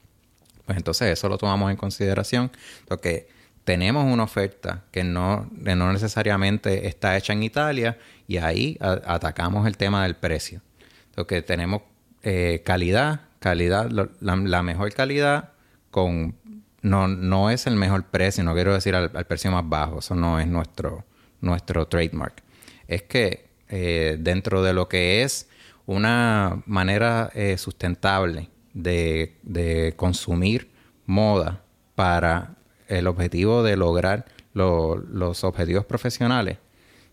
[0.65, 2.51] Pues entonces eso lo tomamos en consideración
[2.87, 3.27] porque
[3.63, 7.97] tenemos una oferta que no, no necesariamente está hecha en Italia
[8.27, 10.61] y ahí atacamos el tema del precio.
[11.09, 11.81] Entonces tenemos
[12.23, 15.49] eh, calidad, calidad, la, mejor calidad
[15.89, 16.35] con...
[16.81, 20.15] No, no es el mejor precio, no quiero decir al, al, precio más bajo, eso
[20.15, 21.05] no es nuestro,
[21.39, 22.41] nuestro trademark.
[22.87, 25.47] Es que eh, dentro de lo que es
[25.85, 30.69] una manera eh, sustentable de, de, consumir
[31.05, 31.63] moda
[31.95, 32.55] para
[32.87, 36.57] el objetivo de lograr lo, los objetivos profesionales,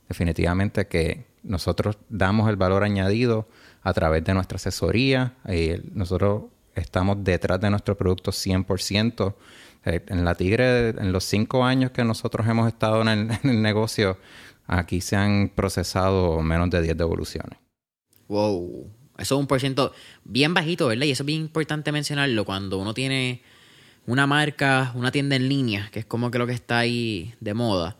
[0.08, 3.48] definitivamente que nosotros damos el valor añadido
[3.82, 5.34] a través de nuestra asesoría.
[5.46, 6.44] Eh, nosotros
[6.74, 9.34] estamos detrás de nuestro producto 100%.
[9.84, 13.50] Eh, en la Tigre, en los cinco años que nosotros hemos estado en el, en
[13.50, 14.18] el negocio,
[14.66, 17.58] aquí se han procesado menos de 10 devoluciones.
[18.28, 18.90] Wow.
[19.18, 19.92] Eso es un por ciento
[20.24, 21.06] bien bajito, ¿verdad?
[21.06, 23.42] Y eso es bien importante mencionarlo cuando uno tiene
[24.06, 27.52] una marca, una tienda en línea, que es como que lo que está ahí de
[27.52, 27.96] moda.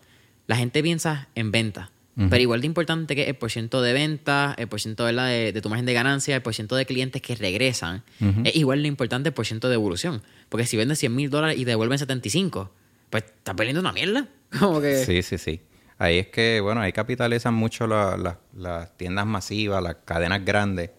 [0.47, 1.91] La gente piensa en venta.
[2.31, 5.87] Pero igual de importante que el porcentaje de venta, el porcentaje de, de, tu margen
[5.87, 8.49] de ganancia, el porcentaje de clientes que regresan, uh -huh.
[8.49, 10.21] es igual de importante el porcentaje de evolución.
[10.49, 12.73] Porque si vendes 100 mil dólares y te devuelven 75,
[13.09, 14.27] pues estás perdiendo una mierda.
[14.59, 15.05] Como que...
[15.05, 15.61] Sí, sí, sí.
[15.97, 20.91] Ahí es que, bueno, ahí capitalizan mucho las la, la tiendas masivas, las cadenas grandes,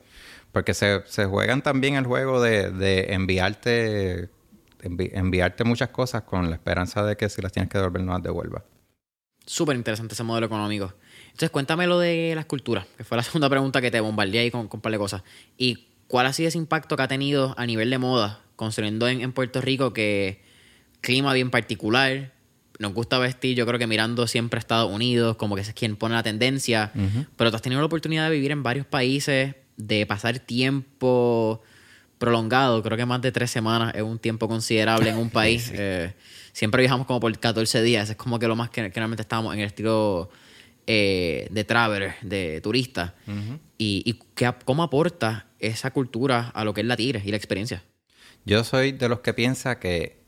[0.52, 4.30] porque se, se juegan también el juego de, de enviarte,
[4.82, 8.14] envi enviarte muchas cosas con la esperanza de que si las tienes que devolver no
[8.14, 8.64] las devuelvas.
[9.46, 10.94] Súper interesante ese modelo económico.
[11.28, 14.52] Entonces, cuéntame lo de las culturas, que fue la segunda pregunta que te bombardeé ahí
[14.52, 15.24] con, con un par de cosas.
[15.58, 19.22] ¿Y cuál ha sido ese impacto que ha tenido a nivel de moda, construyendo en,
[19.22, 20.42] en Puerto Rico que
[21.02, 22.34] clima bien particular,
[22.80, 25.98] nos gusta vestir, yo creo que mirando siempre a Estados Unidos, como que es quien
[25.98, 27.28] pone la tendencia, uh -huh.
[27.36, 31.62] pero tú has tenido la oportunidad de vivir en varios países, de pasar tiempo
[32.20, 35.64] prolongado, creo que más de tres semanas es un tiempo considerable en un país.
[35.64, 35.74] sí.
[35.76, 36.14] eh,
[36.52, 39.54] siempre viajamos como por 14 días, es como que lo más que, que realmente estábamos
[39.54, 40.30] en el estilo
[40.86, 43.16] eh, de traveler, de turista.
[43.28, 43.60] Uh -huh.
[43.78, 47.38] ¿Y, y qué, cómo aporta esa cultura a lo que es la tigre y la
[47.38, 47.84] experiencia?
[48.46, 50.20] Yo soy de los que piensa que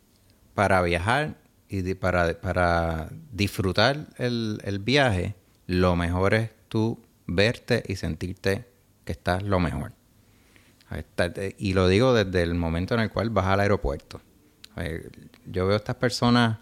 [0.53, 1.35] para viajar
[1.67, 5.35] y para, para disfrutar el, el viaje,
[5.67, 8.70] lo mejor es tú verte y sentirte
[9.05, 9.93] que estás lo mejor.
[11.57, 14.21] Y lo digo desde el momento en el cual vas al aeropuerto.
[15.45, 16.57] Yo veo estas personas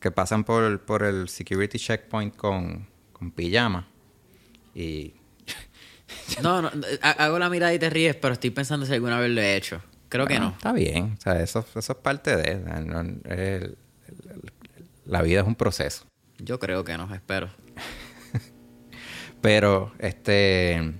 [0.00, 3.88] que pasan por, por el security checkpoint con, con pijama
[4.74, 5.14] y...
[6.42, 6.70] no, no,
[7.02, 9.80] hago la mirada y te ríes, pero estoy pensando si alguna vez lo he hecho.
[10.08, 10.56] Creo que bueno, no.
[10.56, 12.56] Está bien, o sea, eso, eso es parte de...
[12.84, 13.76] No, el,
[15.04, 16.06] la vida es un proceso.
[16.38, 17.50] Yo creo que no, espero.
[19.40, 20.94] Pero, este...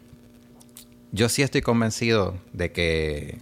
[1.11, 3.39] Yo sí estoy convencido de que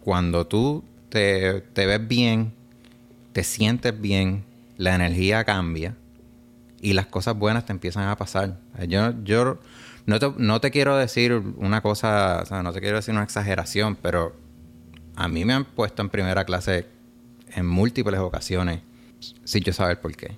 [0.00, 2.52] cuando tú te, te ves bien,
[3.32, 4.44] te sientes bien,
[4.76, 5.96] la energía cambia
[6.80, 8.58] y las cosas buenas te empiezan a pasar.
[8.88, 9.58] Yo, yo
[10.06, 13.24] no, te, no te quiero decir una cosa, o sea, no te quiero decir una
[13.24, 14.34] exageración, pero
[15.16, 16.86] a mí me han puesto en primera clase
[17.54, 18.80] en múltiples ocasiones
[19.44, 20.36] sin yo saber por qué.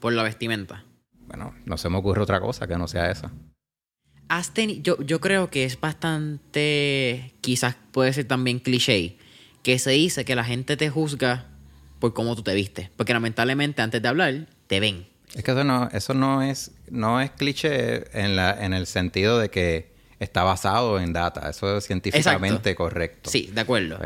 [0.00, 0.84] Por la vestimenta.
[1.26, 3.30] Bueno, no se me ocurre otra cosa que no sea esa.
[4.28, 9.16] Has yo, yo creo que es bastante, quizás puede ser también cliché,
[9.62, 11.46] que se dice que la gente te juzga
[11.98, 12.90] por cómo tú te vistes.
[12.96, 15.06] Porque lamentablemente antes de hablar, te ven.
[15.34, 19.38] Es que eso no, eso no es, no es cliché en, la, en el sentido
[19.38, 21.48] de que está basado en data.
[21.50, 23.30] Eso es científicamente correcto.
[23.30, 23.98] Sí, de acuerdo.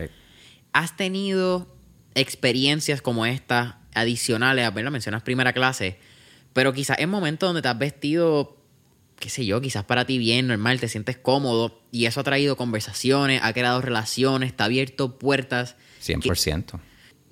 [0.73, 1.69] ¿Has tenido
[2.15, 4.67] experiencias como esta adicionales?
[4.67, 5.99] A ver, mencionas primera clase,
[6.53, 8.57] pero quizás en momentos donde te has vestido,
[9.23, 12.57] qué sé yo, quizás para ti bien, normal, te sientes cómodo y eso ha traído
[12.57, 15.77] conversaciones, ha creado relaciones, te ha abierto puertas.
[16.03, 16.81] 100%.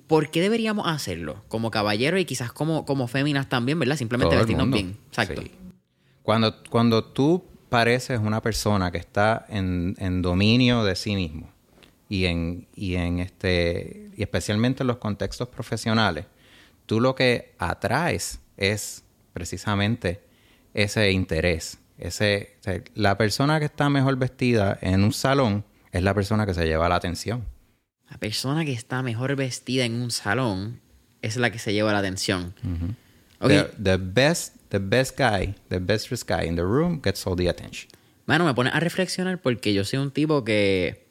[0.07, 1.43] ¿Por qué deberíamos hacerlo?
[1.49, 3.97] Como caballero y quizás como, como féminas también, ¿verdad?
[3.97, 4.97] Simplemente vestirnos bien.
[5.09, 5.43] Exacto.
[6.23, 11.51] Cuando, cuando tú pareces una persona que está en, dominio de sí mismo
[12.09, 16.27] y en, y en este y especialmente en los contextos profesionales,
[16.87, 20.21] tú lo que atraes es precisamente
[20.73, 21.80] ese interés.
[22.01, 22.57] Ese,
[22.95, 26.89] la persona que está mejor vestida en un salón es la persona que se lleva
[26.89, 27.45] la atención.
[28.11, 30.81] La persona que está mejor vestida en un salón
[31.21, 32.55] es la que se lleva la atención.
[33.39, 37.49] the, best, the best guy, the best dressed guy in the room gets all the
[37.49, 37.91] attention.
[38.25, 41.07] Mano, me pone a reflexionar porque yo soy un tipo que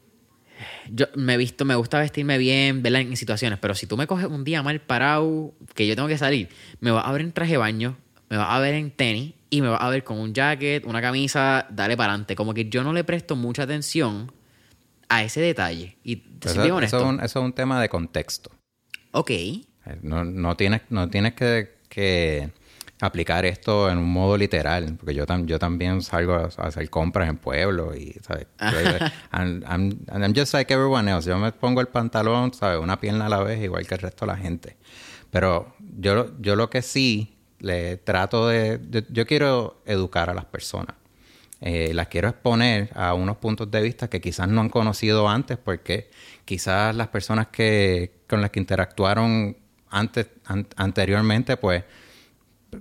[0.92, 4.08] yo me he visto, me gusta vestirme bien, verla en situaciones, pero si tú me
[4.08, 7.32] coges un día mal parado, que yo tengo que salir, me vas a ver en
[7.32, 7.98] traje de baño,
[8.30, 11.02] me vas a ver en tenis y me vas a ver con un jacket, una
[11.02, 12.36] camisa, dale para adelante.
[12.36, 14.32] Como que yo no le presto mucha atención
[15.10, 15.98] a ese detalle.
[16.04, 18.52] Y eso, es un, eso, es un, tema de contexto.
[19.12, 19.32] Ok.
[20.02, 22.52] No, no tienes, no tienes que,
[23.02, 27.38] aplicar esto en un modo literal, porque yo, yo también salgo a, hacer compras en
[27.38, 28.46] pueblo y, ¿sabes?
[29.32, 31.28] I'm, I'm, just like everyone else.
[31.28, 32.80] Yo me pongo el pantalón, ¿sabes?
[32.80, 34.78] Una pierna a la vez, igual que el resto de la gente.
[35.32, 38.80] Pero yo, yo lo que sí le trato de...
[39.10, 40.96] yo quiero educar a las personas.
[41.62, 45.58] Eh, las quiero exponer a unos puntos de vista que quizás no han conocido antes
[45.58, 46.10] porque
[46.46, 49.58] quizás las personas que con las que interactuaron
[49.90, 50.28] antes
[50.78, 51.84] anteriormente pues,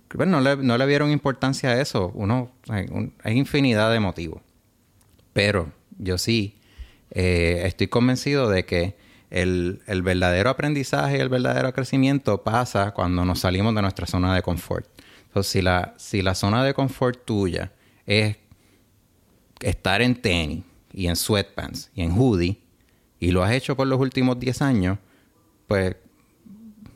[0.07, 4.43] pues no, le, vieron importancia a eso uno hay, infinidad de motivos
[5.33, 6.57] pero yo sí
[7.11, 8.95] eh, estoy convencido de que
[9.31, 14.43] el, verdadero aprendizaje y el verdadero crecimiento pasa cuando nos salimos de nuestra zona de
[14.43, 14.87] confort.
[15.27, 17.73] Entonces, si la, si la zona de confort tuya
[18.07, 18.37] es
[19.61, 22.59] estar en tenis y en sweatpants y en hoodie
[23.21, 24.99] y lo has hecho por los últimos 10 años,
[25.67, 25.97] pues,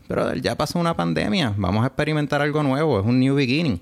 [0.09, 3.81] pero ya pasó una pandemia, vamos a experimentar algo nuevo, es un new beginning.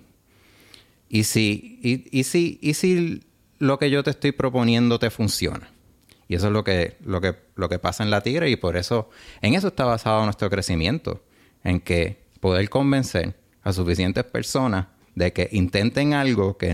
[1.09, 3.23] Y si, y, y si, y si
[3.59, 5.69] lo que yo te estoy proponiendo te funciona.
[6.31, 8.77] Y eso es lo que, lo que, lo que pasa en la tigre y por
[8.77, 9.11] eso,
[9.43, 11.25] en eso está basado nuestro crecimiento,
[11.65, 16.69] en que poder convencer a suficientes personas de que intenten algo que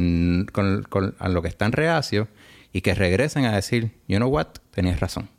[0.52, 2.28] con, a lo que están reacios
[2.70, 5.30] y que regresen a decir, you know what, tenías razón.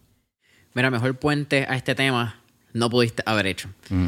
[0.73, 2.41] Mira, mejor puente a este tema
[2.73, 3.69] no pudiste haber hecho.
[3.91, 4.07] Mm.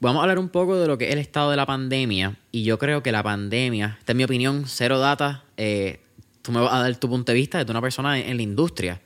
[0.00, 2.38] Vamos a hablar un poco de lo que es el estado de la pandemia.
[2.50, 5.44] Y yo creo que la pandemia, esta es mi opinión, cero data.
[5.58, 6.00] Eh,
[6.40, 9.02] tú me vas a dar tu punto de vista de una persona en la industria.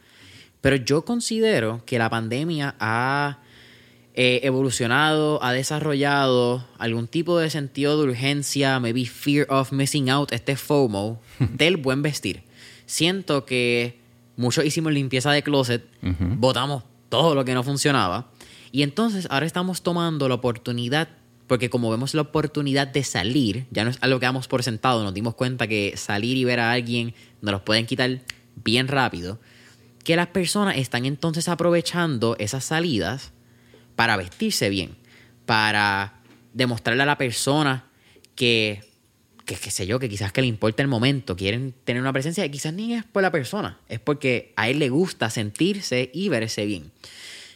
[0.65, 3.41] Pero yo considero que la pandemia ha
[4.15, 10.33] eh, evolucionado, ha desarrollado algún tipo de sentido de urgencia, maybe fear of missing out,
[10.33, 12.45] este FOMO, del buen vestir.
[12.87, 14.01] Siento que
[14.39, 15.85] muchos hicimos limpieza de closet,
[16.39, 18.31] botamos todo lo que no funcionaba,
[18.73, 21.11] y entonces ahora estamos tomando la oportunidad,
[21.47, 25.05] porque como vemos la oportunidad de salir, ya no es algo que damos por sentado,
[25.05, 27.13] nos dimos cuenta que salir y ver a alguien
[27.43, 28.23] nos los pueden quitar
[28.65, 29.39] bien rápido,
[30.05, 33.33] que las personas están entonces aprovechando esas salidas
[33.97, 34.97] para vestirse bien,
[35.47, 36.21] para
[36.53, 37.87] demostrarle a la persona
[38.35, 38.83] que,
[39.47, 42.45] que, qué sé yo, que quizás que le importa el momento, quieren tener una presencia
[42.45, 46.29] que quizás ni es por la persona, es porque a él le gusta sentirse y
[46.29, 46.93] verse bien.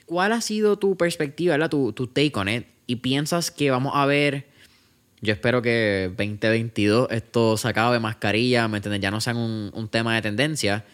[0.06, 2.66] ¿Cuál ha sido tu perspectiva, Tu, tu take on it?
[2.86, 4.46] ¿Y piensas que vamos a ver,
[5.20, 9.02] yo espero que 2022 esto sacado de mascarilla, ¿me entiendes?
[9.02, 10.86] Ya no sean un, un tema de tendencia,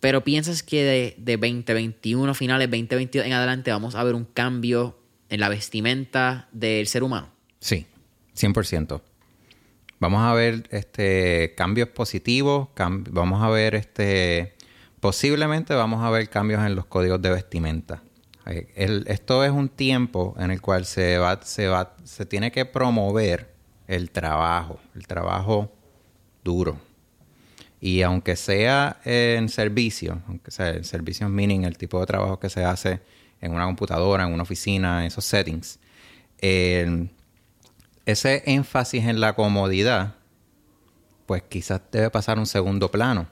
[0.00, 4.98] pero piensas que de, de 2021, finales 2022 en adelante, vamos a ver un cambio
[5.28, 7.28] en la vestimenta del ser humano.
[7.60, 7.86] Sí,
[8.36, 9.00] 100%.
[10.00, 12.68] Vamos a ver este, cambios positivos,
[13.10, 14.54] vamos a ver este,
[14.98, 18.02] posiblemente vamos a ver cambios en los códigos de vestimenta.
[18.46, 22.64] Eh, esto es un tiempo en el cual se va, se va, se tiene que
[22.64, 23.52] promover
[23.86, 25.70] el trabajo, el trabajo
[26.42, 26.78] duro,
[27.80, 32.50] Y aunque sea en servicio, aunque sea en servicios meaning, el tipo de trabajo que
[32.50, 33.00] se hace
[33.40, 35.78] en una computadora, en una oficina, en esos settings,
[38.04, 40.14] ese énfasis en la comodidad,
[41.26, 43.28] pues quizás debe pasar a un segundo plano.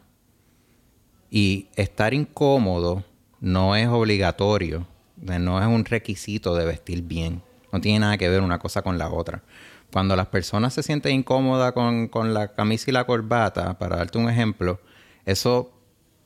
[1.31, 3.05] Y estar incómodo
[3.41, 4.87] no es obligatorio,
[5.17, 7.43] no es un requisito de vestir bien.
[7.71, 9.43] No tiene nada que ver una cosa con la otra.
[9.93, 14.29] Cuando las personas se sienten incómodas con, la camisa y la corbata, para darte un
[14.29, 14.81] ejemplo,
[15.25, 15.73] eso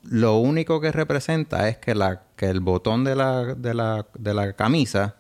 [0.03, 4.35] lo único que representa es que, la, que el botón de la, de la, de
[4.35, 5.17] la camisa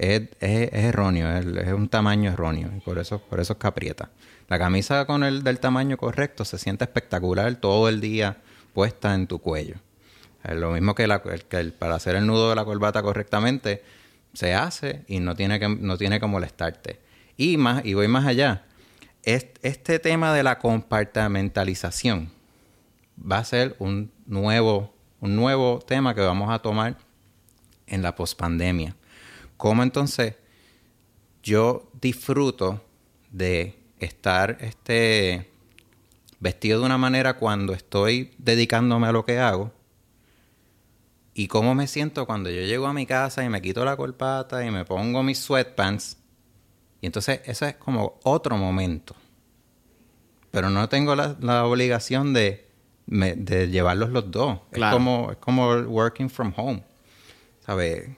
[0.00, 4.10] es, erróneo, es, un tamaño erróneo y por eso, por eso es que aprieta.
[4.48, 8.38] La camisa con el del tamaño correcto se siente espectacular todo el día
[8.72, 9.76] puesta en tu cuello.
[10.42, 11.06] Es lo mismo que,
[11.78, 13.82] para hacer el nudo de la corbata correctamente
[14.32, 16.98] se hace y no tiene que, no tiene que molestarte.
[17.40, 18.66] Y, más, y voy más allá.
[19.22, 22.30] Este tema de la compartimentalización
[23.18, 26.98] va a ser un nuevo, un nuevo tema que vamos a tomar
[27.86, 28.94] en la pospandemia.
[29.56, 30.34] ¿Cómo entonces
[31.42, 32.84] yo disfruto
[33.30, 35.50] de estar este,
[36.40, 39.72] vestido de una manera cuando estoy dedicándome a lo que hago?
[41.32, 44.62] ¿Y cómo me siento cuando yo llego a mi casa y me quito la corbata
[44.62, 46.19] y me pongo mis sweatpants
[47.00, 49.14] y entonces ese es como otro momento.
[50.50, 52.68] Pero no tengo la, obligación de,
[53.06, 54.58] de, llevarlos los dos.
[54.72, 56.82] Es, como, es como working from home.
[57.64, 58.08] ¿Sabes?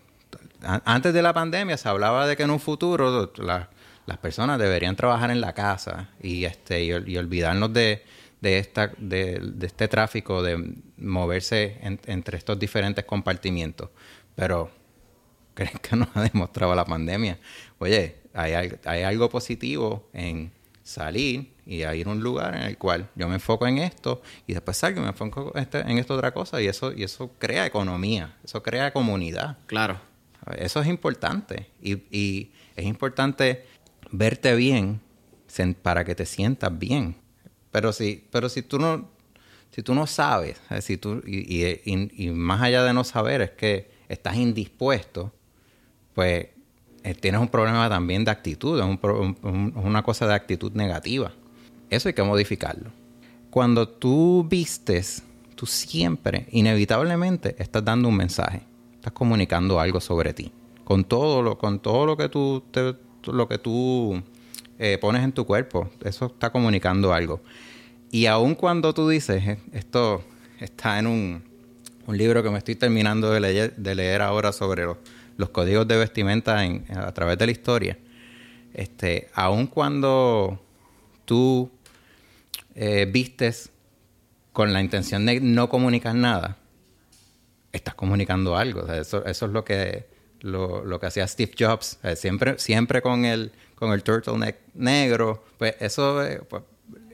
[0.62, 5.30] Antes de la pandemia se hablaba de que en un futuro las personas deberían trabajar
[5.30, 8.05] en la casa y, este, y, olvidarnos de,
[8.41, 13.91] de, esta, de, de, este tráfico, de moverse entre estos diferentes compartimientos.
[14.35, 14.70] Pero,
[15.55, 17.39] ¿creen que nos ha demostrado la pandemia?
[17.78, 20.53] Oye, hay, algo positivo en
[20.83, 24.55] salir y ir a un lugar en el cual yo me enfoco en esto y
[24.55, 27.30] después salgo y me enfoco en, este, en esta otra cosa y eso, y eso
[27.39, 29.59] crea economía, eso crea comunidad.
[29.66, 30.01] Claro.
[30.57, 33.64] Eso es importante y, y es importante
[34.11, 35.01] verte bien
[35.83, 37.16] para que te sientas bien.
[37.70, 39.09] Pero si, pero si tú no,
[39.70, 41.80] si tú no sabes, si tú, y, y,
[42.16, 45.33] y, más allá de no saber, es que estás indispuesto,
[46.14, 46.49] pues
[47.05, 48.99] eh, tienes un problema también de actitud, es
[49.43, 51.33] una cosa de actitud negativa.
[51.91, 52.91] Eso hay que modificarlo.
[53.51, 55.23] Cuando tú vistes,
[55.55, 58.63] tú siempre, inevitablemente, estás dando un mensaje,
[58.95, 60.53] estás comunicando algo sobre ti.
[60.85, 62.63] Con todo lo, con todo lo que tú,
[63.27, 64.23] lo que tú
[64.79, 67.41] eh, pones en tu cuerpo, eso está comunicando algo.
[68.11, 70.23] Y aun cuando tú dices, eh, esto
[70.61, 71.43] está en un,
[72.07, 74.97] un libro que me estoy terminando de leer, de leer ahora sobre los
[75.43, 77.99] los códigos de vestimenta a través de la historia,
[78.74, 80.62] este, aun cuando
[81.24, 81.68] tú
[82.76, 83.70] eh, vistes
[84.53, 86.59] con la intención de no comunicar nada,
[87.72, 88.86] estás comunicando algo.
[88.93, 90.07] eso, eso es lo que,
[90.43, 95.45] lo, que hacía Steve Jobs, siempre, siempre con el, con el turtleneck negro.
[95.59, 96.62] Pues eso, eh, pues,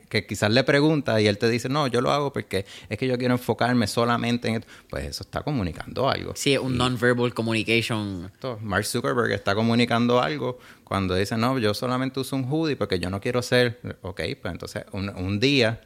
[0.08, 3.06] que quizás le pregunta y él te dice, no, yo lo hago porque es que
[3.06, 4.66] yo quiero enfocarme solamente en esto.
[4.88, 6.32] Pues eso está comunicando algo.
[6.34, 8.30] Sí, un non-verbal communication.
[8.62, 13.10] Mark Zuckerberg está comunicando algo cuando dice, no, yo solamente uso un hoodie porque yo
[13.10, 15.82] no quiero ser, ok, pues entonces un, día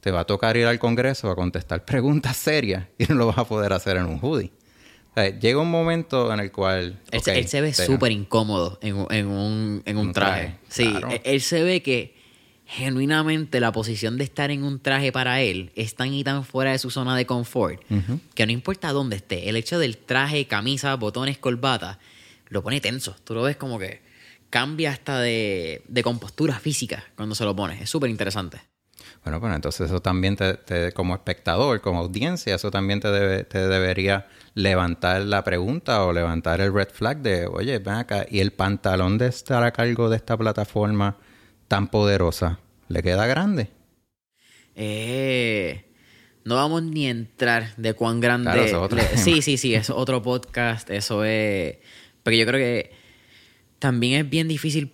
[0.00, 3.38] te va a tocar ir al Congreso a contestar preguntas serias y no lo vas
[3.38, 4.50] a poder hacer en un hoodie.
[5.40, 6.98] llega un momento en el cual...
[7.12, 10.58] Él, se ve súper incómodo en, un, en un, traje.
[10.68, 10.92] Sí,
[11.24, 12.19] él se ve que
[12.70, 16.70] genuinamente la posición de estar en un traje para él es tan y tan fuera
[16.70, 17.82] de su zona de confort
[18.34, 21.98] que no importa dónde esté, el hecho del traje, camisa, botones, corbata,
[22.48, 23.16] lo pone tenso.
[23.24, 24.02] Tú lo ves como que
[24.50, 27.82] cambia hasta de, compostura física cuando se lo pone.
[27.82, 28.60] Es súper interesante.
[29.24, 33.66] Bueno, pues entonces eso también te, como espectador, como audiencia, eso también te, debe, te
[33.66, 38.52] debería levantar la pregunta o levantar el red flag de, oye, ven acá, ¿y el
[38.52, 41.16] pantalón de estar a cargo de esta plataforma?
[41.70, 42.58] Tan poderosa,
[42.88, 43.70] ¿le queda grande?
[44.74, 45.84] Eh,
[46.44, 48.74] no vamos ni a entrar de cuán grande.
[49.14, 51.76] sí, sí, sí, es otro podcast, eso es.
[52.24, 52.90] Porque yo creo que
[53.78, 54.90] también es bien difícil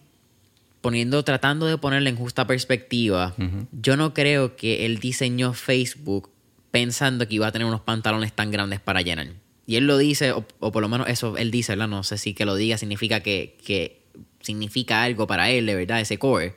[0.82, 3.34] poniendo, tratando de ponerle en justa perspectiva.
[3.72, 6.30] Yo no creo que él diseñó Facebook
[6.70, 9.28] pensando que iba a tener unos pantalones tan grandes para llenar.
[9.64, 11.88] Y él lo dice, o, por lo menos eso él dice, ¿verdad?
[11.88, 14.05] No sé si que lo diga significa que, que
[14.46, 16.54] significa algo para él, de verdad, ese core.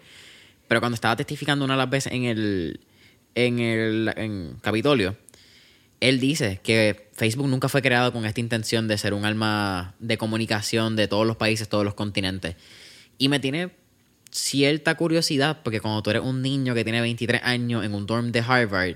[0.67, 2.79] Pero cuando estaba testificando una de las veces en el,
[3.35, 5.17] en el Capitolio,
[5.99, 10.17] él dice que Facebook nunca fue creado con esta intención de ser un alma de
[10.17, 12.55] comunicación de todos los países, todos los continentes.
[13.17, 13.71] Y me tiene
[14.31, 18.31] cierta curiosidad, porque cuando tú eres un niño que tiene 23 años en un dorm
[18.31, 18.95] de Harvard,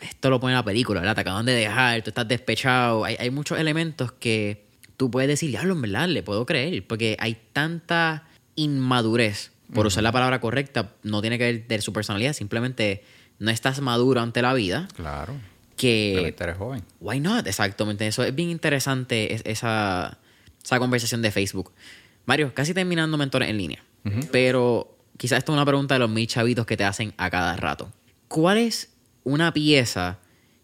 [0.00, 1.14] esto lo pone en la película, ¿verdad?
[1.14, 3.04] Te acaban de dejar, tú estás despechado.
[3.04, 4.71] Hay, hay muchos elementos que
[5.02, 10.02] tú puedes decir, diablo, en verdad, le puedo creer, porque hay tanta inmadurez, por usar
[10.04, 13.02] la palabra correcta, no tiene que ver de su personalidad, simplemente
[13.40, 14.86] no estás maduro ante la vida.
[14.94, 15.34] Claro.
[15.76, 16.32] Que.
[16.38, 16.82] Pero eres joven.
[17.00, 17.46] Why not?
[17.48, 18.06] Exactamente.
[18.06, 20.18] Eso es bien interesante, es- esa,
[20.62, 21.72] esa conversación de Facebook.
[22.26, 23.82] Mario, casi terminando mentores en línea.
[24.30, 27.56] Pero quizás esto es una pregunta de los mil chavitos que te hacen a cada
[27.56, 27.90] rato.
[28.28, 28.90] ¿Cuál es
[29.24, 30.18] una pieza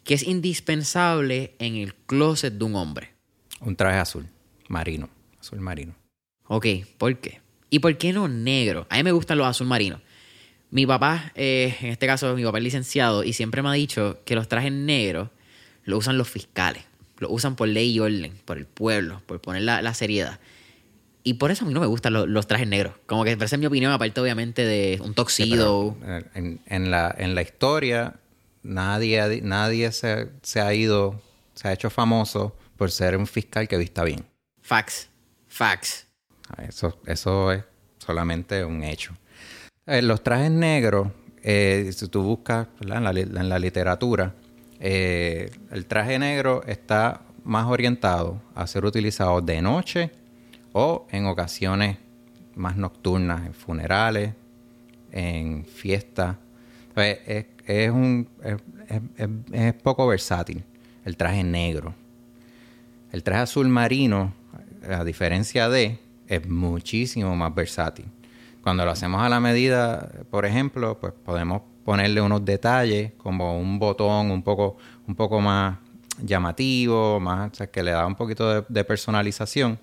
[0.05, 3.18] que es indispensable en el closet de un hombre?
[3.61, 4.27] Un traje azul,
[4.69, 5.09] marino,
[5.41, 5.95] azul marino.
[6.47, 7.41] Ok, ¿por qué?
[7.71, 8.87] ¿Y por qué no negro?
[8.89, 10.01] A mí me gustan los azul marinos.
[10.71, 14.21] Mi papá, eh, en este caso, mi papá es licenciado y siempre me ha dicho
[14.25, 15.31] que los trajes negros
[15.85, 16.85] los usan los fiscales.
[17.19, 20.39] Los usan por ley y orden, por el pueblo, por poner la, la seriedad.
[21.25, 22.95] Y por eso a mí no me gustan los, los trajes negros.
[23.07, 25.97] Como que, es mi opinión, aparte obviamente de un toxido.
[26.07, 28.15] Eh, en, en la, en la historia,
[28.63, 31.21] nadie, nadie se, se ha ido,
[31.55, 34.24] se ha hecho famoso por ser un fiscal que vista bien.
[34.62, 35.09] Facts.
[35.49, 36.07] Facts.
[36.66, 37.64] Eso, eso es
[37.99, 39.14] solamente un hecho.
[39.87, 41.09] Eh, los trajes negros,
[41.43, 44.35] eh, si tú buscas en, la, li- en la literatura,
[44.81, 50.11] eh, el traje negro está más orientado a ser utilizado de noche
[50.72, 51.97] o en ocasiones
[52.55, 54.35] más nocturnas, en funerales,
[55.11, 56.37] en fiestas.
[56.97, 58.29] Es, es un,
[59.53, 60.64] es poco versátil
[61.05, 61.95] el traje negro.
[63.13, 64.35] El traje azul marino,
[64.89, 68.07] a diferencia de, es muchísimo más versátil.
[68.63, 73.79] Cuando lo hacemos a la medida, por ejemplo, pues podemos ponerle unos detalles como un
[73.79, 75.79] botón un poco, un poco más
[76.23, 79.79] llamativo, más, o sea, que le da un poquito de, personalización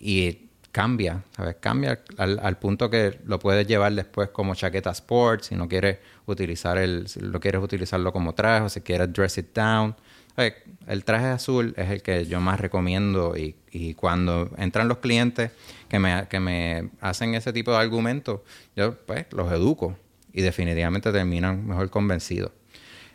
[0.00, 1.56] y cambia, ¿sabes?
[1.60, 5.98] Cambia al, al punto que lo puedes llevar después como chaqueta sport, si no quieres
[6.26, 9.94] utilizar el, si lo quieres utilizarlo como traje o si quieres dress it down.
[10.36, 10.54] ¿Sabes?
[10.86, 15.50] El traje azul es el que yo más recomiendo y, y cuando entran los clientes
[15.88, 18.40] que me, que me hacen ese tipo de argumentos,
[18.76, 19.96] yo pues los educo
[20.32, 22.52] y definitivamente terminan mejor convencidos.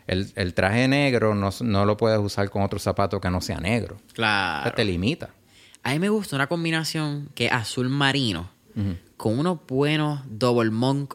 [0.08, 3.60] El, el traje negro no, no lo puedes usar con otro zapato que no sea
[3.60, 3.98] negro.
[4.14, 4.74] Claro.
[4.74, 5.30] Te limita.
[5.84, 8.50] A mí me gusta una combinación que es azul marino
[9.16, 11.14] con unos buenos double monk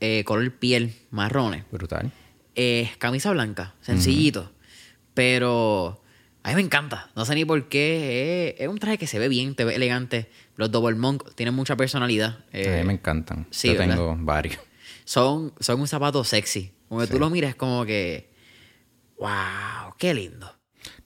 [0.00, 1.64] eh, color piel marrones.
[1.70, 2.10] Brutal.
[2.54, 4.50] Eh, camisa blanca, sencillito.
[5.14, 6.02] Pero
[6.42, 7.10] a mí me encanta.
[7.14, 8.56] No sé ni por qué.
[8.58, 10.30] Es, un traje que se ve bien, te ve elegante.
[10.56, 12.44] Los double monk tienen mucha personalidad.
[12.52, 13.46] Eh, a mí me encantan.
[13.50, 13.96] sí, Yo ¿verdad?
[13.96, 14.58] tengo varios.
[15.04, 16.72] son, son un zapato sexy.
[16.88, 18.30] Como que tú lo miras como que.
[19.18, 19.94] ¡Wow!
[19.98, 20.52] ¡Qué lindo!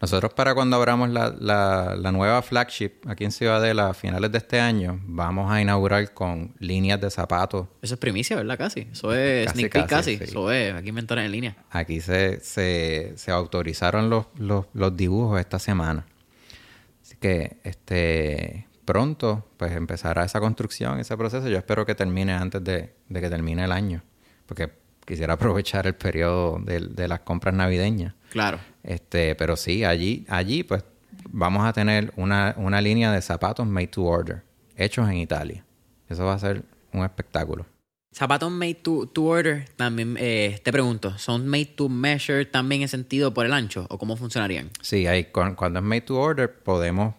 [0.01, 4.38] Nosotros para cuando abramos la, la- la nueva flagship aquí en Ciudadela a finales de
[4.38, 7.66] este año, vamos a inaugurar con líneas de zapatos.
[7.80, 8.59] Eso es primicia, ¿verdad?
[8.59, 8.88] Casi.
[8.92, 10.24] Eso es Casi, sneak peek casi, casi.
[10.26, 10.30] sí.
[10.30, 11.57] Eso es aquí inventores en línea.
[11.70, 16.05] Aquí se, se, se autorizaron los, los, los dibujos esta semana.
[17.03, 21.49] Así que este pronto pues empezará esa construcción, ese proceso.
[21.49, 24.03] Yo espero que termine antes de, de que termine el año.
[24.44, 24.70] Porque
[25.07, 28.12] quisiera aprovechar el periodo de, de las compras navideñas.
[28.30, 28.59] Claro.
[28.87, 30.84] Este, pero sí, allí, allí pues
[31.30, 34.43] vamos a tener una, una línea de zapatos made to order,
[34.76, 35.64] hechos en Italia.
[36.09, 36.62] Eso va a ser
[36.93, 37.66] un espectáculo.
[38.14, 42.89] Zapatos made to, to order, también eh, te pregunto, ¿son made to measure también en
[42.89, 44.70] sentido por el ancho o cómo funcionarían?
[44.80, 47.14] Sí, ahí, cu- cuando es made to order podemos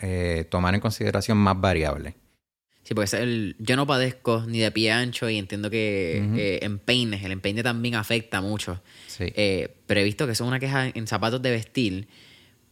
[0.00, 2.14] eh, tomar en consideración más variables.
[2.92, 7.24] Sí, porque el, yo no padezco ni de pie ancho y entiendo que eh, empeines,
[7.24, 8.82] el empeine también afecta mucho.
[9.06, 9.32] Sí.
[9.34, 12.08] Eh, pero he visto que son una queja en zapatos de vestir,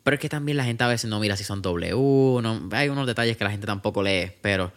[0.03, 1.95] pero es que también la gente a veces no mira si son W,
[2.43, 4.73] no, hay unos detalles que la gente tampoco lee, pero...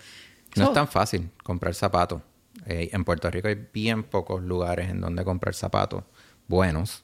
[0.55, 2.21] No es tan fácil comprar zapatos.
[2.65, 6.03] Eh, en Puerto Rico hay bien pocos lugares en donde comprar zapatos
[6.47, 7.03] buenos.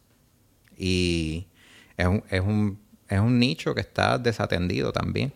[0.78, 1.48] Y
[1.98, 2.80] es un, es un,
[3.10, 5.34] es un nicho que está desatendido también.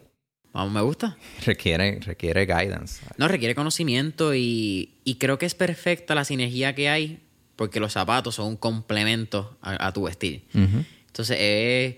[0.53, 1.17] Vamos, me gusta.
[1.45, 3.03] Requiere, requiere guidance.
[3.17, 7.19] No, requiere conocimiento y, y creo que es perfecta la sinergia que hay
[7.55, 10.43] porque los zapatos son un complemento a, a tu vestir.
[10.53, 11.95] Entonces es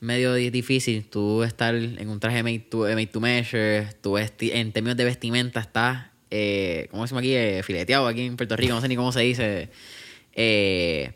[0.00, 3.86] medio di- difícil tú estar en un traje made to, made to measure,
[4.40, 7.34] en términos de vestimenta estás, eh, ¿cómo decimos aquí?
[7.34, 9.70] Eh, fileteado aquí en Puerto Rico, no sé ni cómo se dice.
[10.34, 11.12] Eh,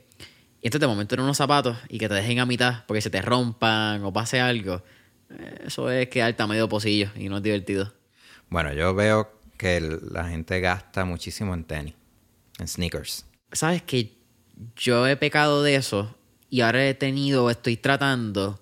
[0.63, 3.11] y entonces de momento en unos zapatos y que te dejen a mitad porque se
[3.11, 4.83] te rompan o pase algo,
[5.65, 7.93] eso es quedarte a medio pocillo y no es divertido.
[8.49, 9.81] Bueno, yo veo que
[10.11, 11.95] la gente gasta muchísimo en tenis,
[12.59, 13.27] en sneakers.
[13.53, 14.13] sabes que
[14.77, 16.17] yo he pecado de eso
[16.49, 18.61] y ahora he tenido, estoy tratando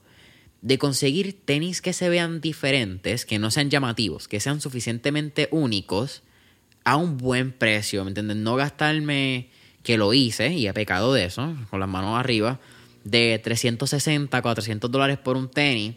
[0.61, 6.23] de conseguir tenis que se vean diferentes, que no sean llamativos, que sean suficientemente únicos
[6.85, 8.37] a un buen precio, ¿me entiendes?
[8.37, 9.51] No gastarme,
[9.83, 12.61] que lo hice y he pecado de eso, con las manos arriba,
[13.05, 15.95] de 360, 400 dólares por un tenis,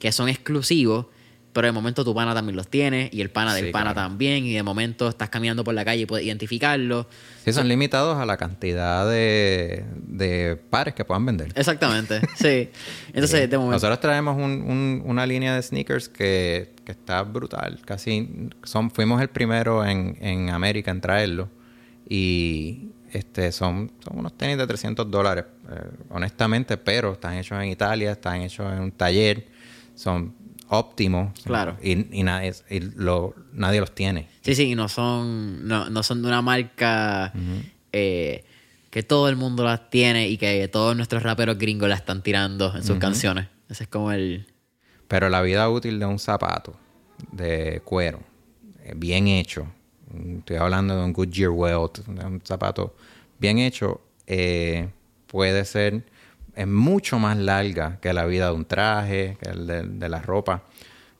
[0.00, 1.06] que son exclusivos,
[1.52, 4.08] pero de momento tu pana también los tiene y el pana del Sí, pana claro.
[4.08, 7.08] también, y de momento estás caminando por la calle y puedes identificarlo.
[7.44, 11.48] Sí, son limitados a la cantidad de, de pares que puedan vender.
[11.56, 12.70] Exactamente, sí.
[13.08, 13.74] Entonces, de momento...
[13.74, 17.80] Nosotros traemos un- un- una línea de sneakers que, que está brutal.
[17.84, 21.48] Casi son, fuimos el primero en, en América en traerlo.
[22.08, 25.74] Y este son, son unos tenis de 300 dólares, eh,
[26.10, 29.46] honestamente, pero están hechos en Italia, están hechos en un taller,
[30.00, 30.34] son
[30.68, 31.38] óptimos.
[31.44, 31.76] Claro.
[31.82, 34.28] Y, y nadie, y lo- nadie los tiene.
[34.40, 37.32] Sí, sí, no son, no, no son de una marca
[37.92, 38.44] eh,
[38.90, 42.74] que todo el mundo las tiene y que todos nuestros raperos gringos la están tirando
[42.74, 43.48] en sus canciones.
[43.68, 44.46] Ese es como el...
[45.08, 46.74] Pero la vida útil de un zapato
[47.32, 48.20] de cuero,
[48.84, 49.66] eh, bien hecho,
[50.12, 52.96] mm, estoy hablando de un Goodyear Welt, de un zapato
[53.38, 54.88] bien hecho, eh,
[55.26, 56.04] puede ser,
[56.60, 60.20] es mucho más larga que la vida de un traje, que el de, de la
[60.20, 60.62] ropa.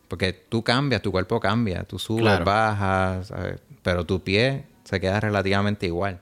[0.09, 2.45] Porque tú cambias, tu cuerpo cambia, tú subes, Claro.
[2.45, 3.61] bajas, ¿sabes?
[3.83, 6.21] pero tu pie se queda relativamente igual.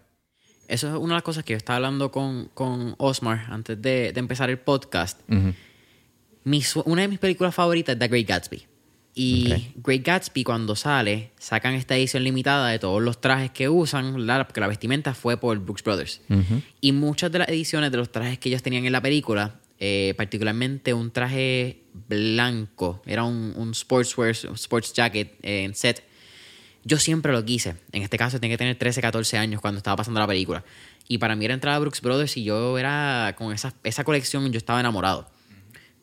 [0.69, 4.13] Eso es una de las cosas que yo estaba hablando con, con Osmar antes de,
[4.13, 5.21] de empezar el podcast.
[6.45, 8.67] Mi una de mis películas favoritas es The Great Gatsby.
[9.19, 9.61] Y Ok.
[9.85, 14.47] Great Gatsby, cuando sale, sacan esta edición limitada de todos los trajes que usan, ¿verdad?
[14.47, 16.21] porque la vestimenta fue por Brooks Brothers.
[16.81, 20.15] Y muchas de las ediciones de los trajes que ellos tenían en la película, eh,
[20.17, 26.05] particularmente un traje blanco, era un, un sportswear, un sports jacket eh, en set.
[26.85, 27.75] Yo siempre lo quise.
[27.91, 30.65] En este caso tenía que tener 13, 14 años cuando estaba pasando la película.
[31.09, 34.53] Y para mí era entrar a Brooks Brothers y yo era con esa, esa colección,
[34.53, 35.29] yo estaba enamorado.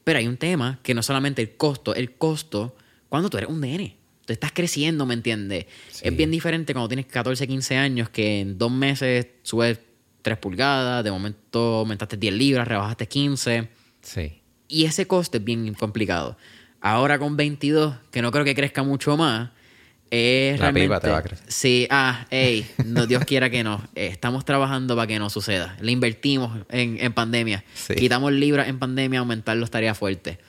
[0.03, 2.75] Pero hay un tema que no solamente el costo, el costo
[3.09, 3.97] cuando tú eres un nene.
[4.25, 5.67] Tú estás creciendo, ¿me entiendes?
[5.91, 6.07] Sí.
[6.07, 9.79] Es bien diferente cuando tienes 14, 15 años que en dos meses subes
[10.23, 13.69] 3 pulgadas, de momento aumentaste 10 libras, rebajaste 15.
[14.01, 14.41] Sí.
[14.67, 16.37] Y ese coste es bien complicado.
[16.81, 19.51] Ahora con 22, que no creo que crezca mucho más,
[20.09, 21.07] es La pipa realmente...
[21.07, 21.45] te va a crecer.
[21.47, 23.83] Sí, ah, hey, no, Dios quiera que no.
[23.95, 25.77] Eh, Estamos trabajando para que no suceda.
[25.81, 27.63] Le invertimos en, en pandemia.
[27.73, 27.95] Sí.
[27.95, 30.39] Quitamos libras en pandemia, aumentarlo estaría fuerte.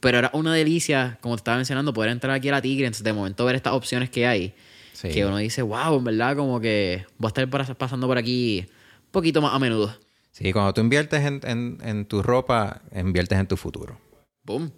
[0.00, 3.04] Pero era una delicia, como te estaba mencionando, poder entrar aquí a la Tigre, entonces
[3.04, 4.54] de momento ver estas opciones que hay.
[4.94, 5.08] Sí.
[5.08, 9.10] Que uno dice, wow, en verdad, como que voy a estar pasando por aquí un
[9.12, 9.94] poquito más a menudo.
[10.32, 13.98] Sí, cuando tú inviertes en, en- en tu ropa, inviertes en tu futuro.
[14.44, 14.72] Boom.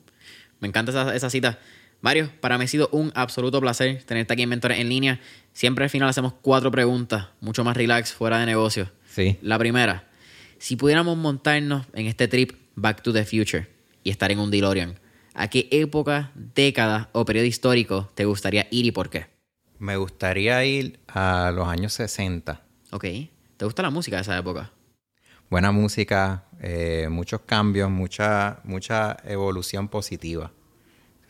[0.60, 1.58] Me encanta esa, esa cita.
[2.00, 5.20] Mario, para mí ha sido un absoluto placer tenerte aquí en Mentores en línea.
[5.52, 8.90] Siempre al final hacemos cuatro preguntas, mucho más relax, fuera de negocio.
[9.06, 9.38] Sí.
[9.42, 10.08] La primera,
[10.58, 13.68] si pudiéramos montarnos en este trip Back to the Future
[14.02, 14.98] y estar en un DeLorean,
[15.34, 19.26] ¿a qué época, década o periodo histórico te gustaría ir y por qué?
[19.78, 22.62] Me gustaría ir a los años 60.
[22.92, 23.04] Ok.
[23.56, 24.72] ¿Te gusta la música de esa época?
[25.50, 30.52] Buena música, eh, muchos cambios, mucha, mucha evolución positiva.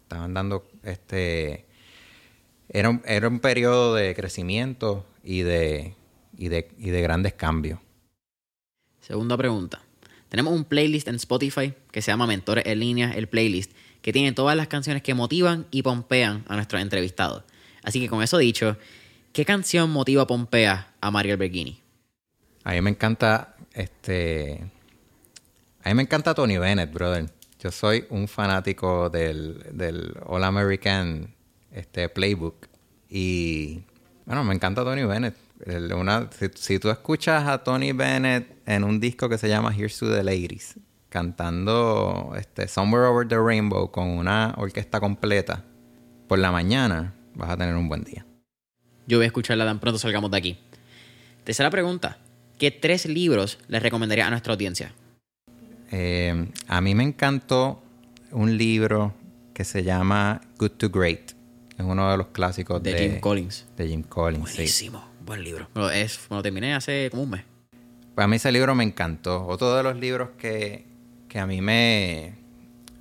[0.00, 1.66] Estaban dando este.
[2.68, 5.94] Era un, era un periodo de crecimiento y de,
[6.36, 7.80] y de, y de grandes cambios.
[9.00, 9.82] Segunda pregunta.
[10.28, 13.72] Tenemos un playlist en Spotify que se llama Mentores en línea, el playlist,
[14.02, 17.44] que tiene todas las canciones que motivan y pompean a nuestros entrevistados.
[17.82, 18.76] Así que con eso dicho,
[19.32, 21.80] ¿qué canción motiva pompea a Mario Alberghini?
[22.64, 24.64] A mí me encanta este.
[25.84, 27.28] A mí me encanta Tony Bennett, brother.
[27.58, 31.34] Yo soy un fanático del, del All American
[31.72, 32.68] este, Playbook.
[33.08, 33.82] Y
[34.26, 35.36] bueno, me encanta Tony Bennett.
[35.66, 39.72] El- una- si, si tú escuchas a Tony Bennett en un disco que se llama
[39.76, 40.74] Here's to the Ladies,
[41.12, 45.62] cantando este, Somewhere Over the Rainbow con una orquesta completa,
[46.26, 48.24] por la mañana vas a tener un buen día.
[49.06, 50.58] Yo voy a escucharla tan pronto salgamos de aquí.
[51.44, 52.16] Tercera pregunta.
[52.58, 54.94] ¿Qué tres libros les recomendaría a nuestra audiencia?
[55.90, 57.82] Eh, a mí me encantó
[58.30, 59.12] un libro
[59.52, 61.32] que se llama Good to Great.
[61.76, 63.66] Es uno de los clásicos De de, Jim Collins.
[63.76, 64.48] de Jim Collins.
[64.48, 64.56] sí.
[64.56, 65.04] Buenísimo.
[65.26, 65.68] Buen libro.
[65.74, 67.42] Bueno, es, lo terminé hace como un mes.
[68.14, 69.46] Para mí ese libro me encantó.
[69.46, 70.91] Otro de los libros que,
[71.32, 72.34] que a mí me,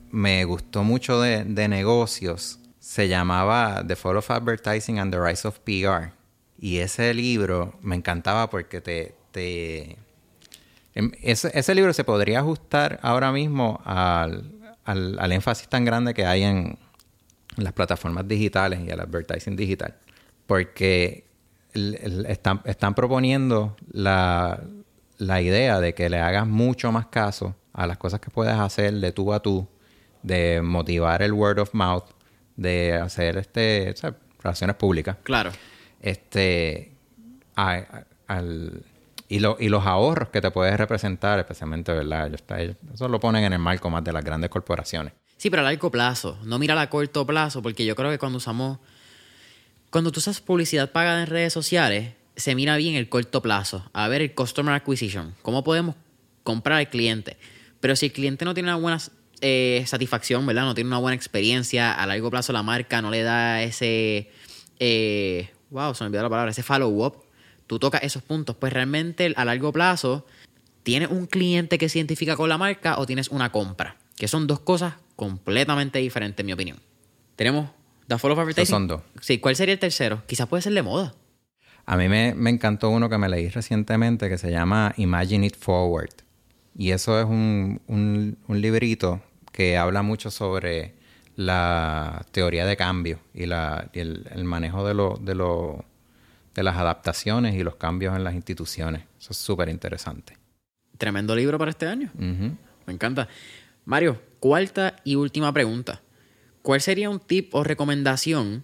[0.09, 5.45] me gustó mucho de, de negocios se llamaba The Fall of Advertising and the Rise
[5.45, 6.13] of PR.
[6.57, 9.15] Y ese libro me encantaba porque te...
[9.31, 9.97] te
[10.95, 14.49] em, ese, ese libro se podría ajustar ahora mismo al,
[14.85, 16.79] al- al énfasis tan grande que hay en
[17.57, 19.95] las plataformas digitales y al advertising digital.
[20.47, 21.25] Porque
[21.73, 24.63] el- el- están, están proponiendo la,
[25.17, 28.93] la idea de que le hagas mucho más caso a las cosas que puedes hacer
[28.93, 29.67] de tú a tú,
[30.23, 32.05] de motivar el word of mouth,
[32.55, 35.17] de hacer este, o sea, relaciones públicas.
[35.23, 35.51] Claro.
[35.99, 36.91] Este,
[39.27, 42.31] y, y los ahorros que te puedes representar, especialmente, ¿verdad?
[42.93, 45.13] Eso lo ponen en el marco más de las grandes corporaciones.
[45.37, 46.37] Sí, pero a largo plazo.
[46.43, 48.77] No mira a corto plazo, porque yo creo que cuando usamos.
[49.89, 53.89] Cuando tú usas publicidad pagada en redes sociales, se mira bien el corto plazo.
[53.91, 55.33] A ver, el customer acquisition.
[55.41, 55.95] ¿Cómo podemos
[56.43, 57.37] comprar al cliente?
[57.81, 58.99] Pero si el cliente no tiene una buena
[59.41, 60.63] eh, satisfacción, ¿verdad?
[60.63, 64.31] No tiene una buena experiencia, a largo plazo la marca no le da ese.
[64.79, 67.23] Eh, wow, se me olvidó la palabra, ese follow-up.
[67.67, 68.55] Tú tocas esos puntos.
[68.55, 70.25] Pues realmente a largo plazo,
[70.83, 73.97] ¿tienes un cliente que se identifica con la marca o tienes una compra?
[74.15, 76.79] Que son dos cosas completamente diferentes, en mi opinión.
[77.35, 77.69] Tenemos
[78.07, 78.65] The Fall of Advertising.
[78.65, 79.01] son dos.
[79.21, 80.21] Sí, ¿cuál sería el tercero?
[80.27, 81.13] Quizás puede ser de moda.
[81.85, 86.13] A mí me, encantó uno que me leí recientemente que se llama Imagine It Forward.
[86.75, 89.21] Y eso es un, un, librito
[89.51, 90.95] que habla mucho sobre
[91.35, 95.85] la teoría de cambio y, la, el, manejo de, lo, de, lo,
[96.55, 99.03] de las adaptaciones y los cambios en las instituciones.
[99.19, 100.37] Eso es súper interesante.
[100.97, 102.11] Tremendo libro para este año.
[102.15, 103.27] Me encanta.
[103.85, 106.01] Mario, cuarta y última pregunta.
[106.61, 108.63] ¿Cuál sería un tip o recomendación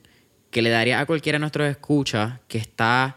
[0.52, 3.17] que le daría a cualquiera de nuestros escuchas que está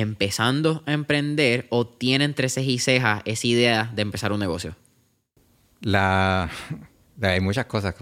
[0.00, 4.76] empezando a emprender o tiene entre cejas y cejas esa idea de empezar un negocio?
[5.80, 6.50] La...
[7.22, 7.94] Hay muchas cosas.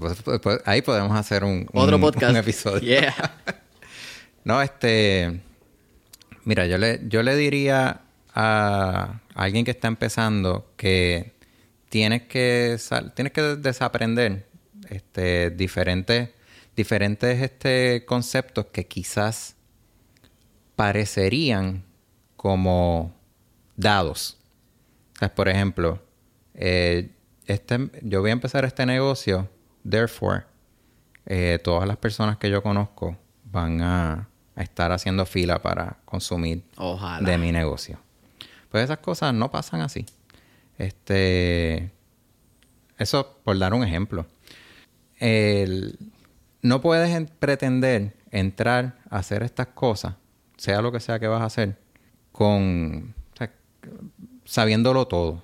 [0.64, 2.36] Ahí podemos hacer un, Otro podcast.
[2.36, 3.00] episodio.
[4.44, 5.40] no, este...
[6.42, 8.02] Mira, yo le, yo le diría
[8.34, 11.32] a alguien que está empezando que
[11.88, 12.76] tienes que,
[13.14, 14.46] tienes que desaprender
[14.90, 16.30] este, diferentes,
[16.76, 19.53] diferentes este, conceptos que quizás
[20.76, 21.84] parecerían
[22.36, 23.14] como
[23.76, 24.38] dados.
[25.34, 26.02] por ejemplo,
[26.54, 27.10] eh,
[27.46, 29.48] este, yo voy a empezar este negocio,
[29.88, 30.44] therefore,
[31.26, 36.62] eh, todas las personas que yo conozco van a, estar haciendo fila para consumir
[37.22, 37.98] de mi negocio.
[38.70, 40.06] Pues esas cosas no pasan así.
[40.78, 41.90] Este,
[42.96, 44.26] eso por dar un ejemplo.
[46.62, 50.14] no puedes pretender entrar a hacer estas cosas,
[50.64, 51.76] sea lo que sea que vas a hacer,
[52.32, 53.14] con
[54.44, 55.42] sabiéndolo todo.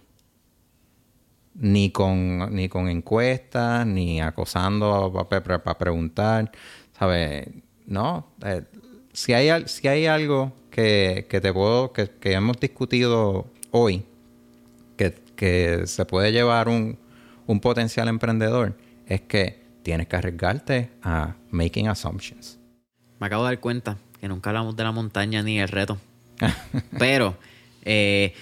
[1.54, 6.50] Ni con, ni con encuestas, ni acosando para preguntar.
[6.98, 7.48] ¿Sabes?
[7.86, 8.26] No.
[8.44, 8.62] Eh,
[9.12, 14.04] si, hay, si hay algo que, te puedo, que hemos discutido hoy,
[15.36, 16.98] que, se puede llevar un,
[17.60, 18.76] potencial emprendedor
[19.06, 22.60] es que tienes que arriesgarte a making assumptions.
[23.18, 25.98] Me acabo de dar cuenta que nunca hablamos de la montaña ni el reto.
[26.98, 27.36] Pero,
[27.84, 28.34] eh,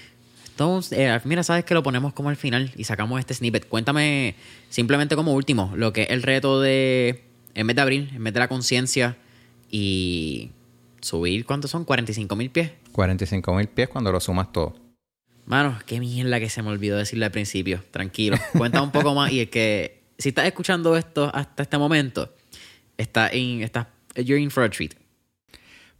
[0.91, 3.69] eh, mira, sabes que lo ponemos como al final y sacamos este snippet.
[3.69, 4.35] Cuéntame
[4.69, 7.23] simplemente como último lo que es el reto de,
[7.55, 9.17] en vez de abrir, en vez de la conciencia
[9.71, 10.51] y
[11.01, 11.85] subir, ¿cuántos son?
[11.85, 12.73] 45 mil pies.
[12.93, 14.75] 45 mil pies cuando lo sumas todo.
[15.47, 17.83] Mano, qué mierda que se me olvidó decirle al principio.
[17.91, 18.37] Tranquilo.
[18.57, 19.33] Cuenta un poco más.
[19.33, 22.35] Y es que, si estás escuchando esto hasta este momento,
[22.99, 24.93] está en, está, you're in for a treat.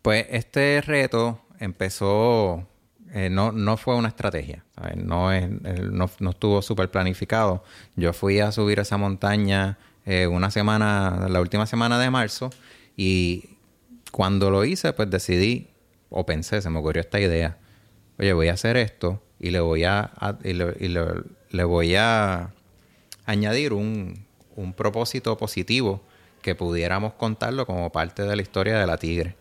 [0.09, 2.67] Pues este reto empezó,
[3.13, 4.65] eh, no, no fue una estrategia,
[4.97, 7.63] No, es, no, no, estuvo súper planificado.
[7.95, 9.77] Yo fui a subir esa montaña
[10.07, 12.49] eh, una semana, la última semana de marzo,
[12.97, 13.51] y
[14.11, 15.69] cuando lo hice, pues decidí,
[16.09, 17.59] o pensé, se me ocurrió esta idea,
[18.19, 20.11] oye, voy a hacer esto, y le voy a,
[20.43, 22.55] le, voy a
[23.27, 24.25] añadir un,
[24.75, 26.01] propósito positivo
[26.41, 29.37] que pudiéramos contarlo como parte de la historia de la tigre.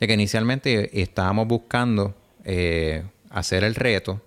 [0.00, 4.20] De que inicialmente estábamos buscando eh, hacer el reto.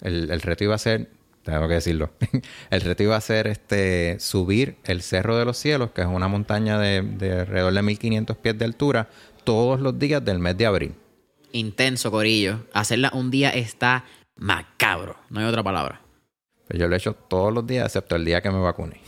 [0.00, 1.10] El, reto iba a ser,
[1.44, 2.10] tengo que decirlo,
[2.70, 6.26] el reto iba a ser este, subir el Cerro de los Cielos, que es una
[6.26, 9.08] montaña de, de alrededor de 1500 pies de altura,
[9.44, 10.94] todos los días del mes de abril
[11.52, 12.66] intenso, Corillo.
[12.72, 14.04] Hacerla un día está
[14.36, 15.16] macabro.
[15.30, 16.00] No hay otra palabra.
[16.66, 19.00] Pues yo lo he hecho todos los días, excepto el día que me vacuné.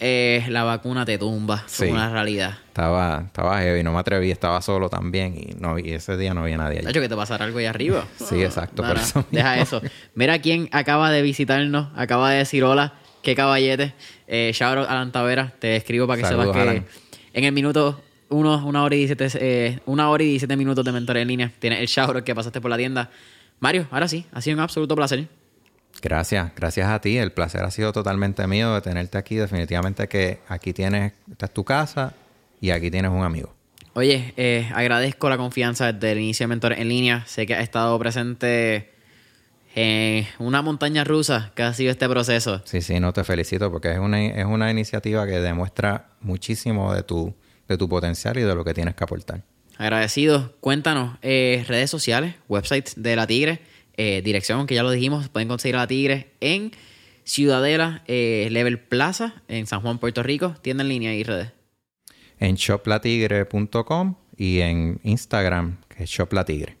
[0.00, 1.64] Eh, la vacuna te tumba.
[1.66, 2.58] Es una realidad.
[2.66, 6.42] Estaba, estaba heavy, no me atreví, estaba solo también y no y ese día no
[6.42, 6.88] había nadie allí.
[6.88, 8.04] hecho que te pasara algo ahí arriba.
[8.16, 8.82] sí, exacto.
[8.82, 9.80] por eso deja eso.
[10.14, 12.94] Mira quién acaba de visitarnos, acaba de decir hola.
[13.22, 13.94] Qué caballete.
[14.26, 15.54] Eh, shout out Alan Tavera.
[15.58, 16.82] Te escribo para que sepas que
[17.32, 20.92] en el minuto uno, una hora y 17, eh, una hora y 17 minutos de
[20.92, 21.52] mentoría en línea.
[21.58, 23.10] Tienes el shower que pasaste por la tienda.
[23.60, 25.26] Mario, ahora sí, ha sido un absoluto placer.
[26.02, 27.16] Gracias, gracias a ti.
[27.16, 29.36] El placer ha sido totalmente mío de tenerte aquí.
[29.36, 32.14] Definitivamente que aquí tienes, esta es tu casa
[32.60, 33.54] y aquí tienes un amigo.
[33.94, 37.24] Oye, eh, agradezco la confianza desde el inicio de Mentor en línea.
[37.26, 38.92] Sé que has estado presente
[39.74, 42.62] en una montaña rusa que ha sido este proceso.
[42.64, 47.02] Sí, sí, no te felicito porque es una, es una iniciativa que demuestra muchísimo de
[47.02, 47.34] tu
[47.68, 49.42] de tu potencial y de lo que tienes que aportar.
[49.76, 50.50] Agradecidos.
[50.60, 53.60] Cuéntanos, eh, redes sociales, websites de La Tigre,
[53.96, 56.72] eh, dirección, que ya lo dijimos, pueden conseguir a La Tigre en
[57.24, 60.54] Ciudadela, eh, Level Plaza, en San Juan, Puerto Rico.
[60.62, 61.52] Tienda en línea y redes.
[62.38, 66.76] En shoplatigre.com y en Instagram, que es shoplatigre.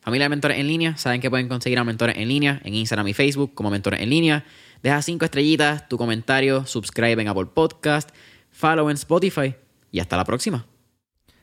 [0.00, 3.08] Familia de Mentores en Línea, saben que pueden conseguir a Mentores en Línea en Instagram
[3.08, 4.44] y Facebook como Mentores en Línea.
[4.82, 8.10] Deja cinco estrellitas, tu comentario, subscribe en Apple Podcast,
[8.50, 9.54] follow en Spotify
[9.90, 10.66] y hasta la próxima.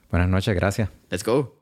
[0.10, 0.90] Buenas noches, gracias.
[1.12, 1.54] Let's go.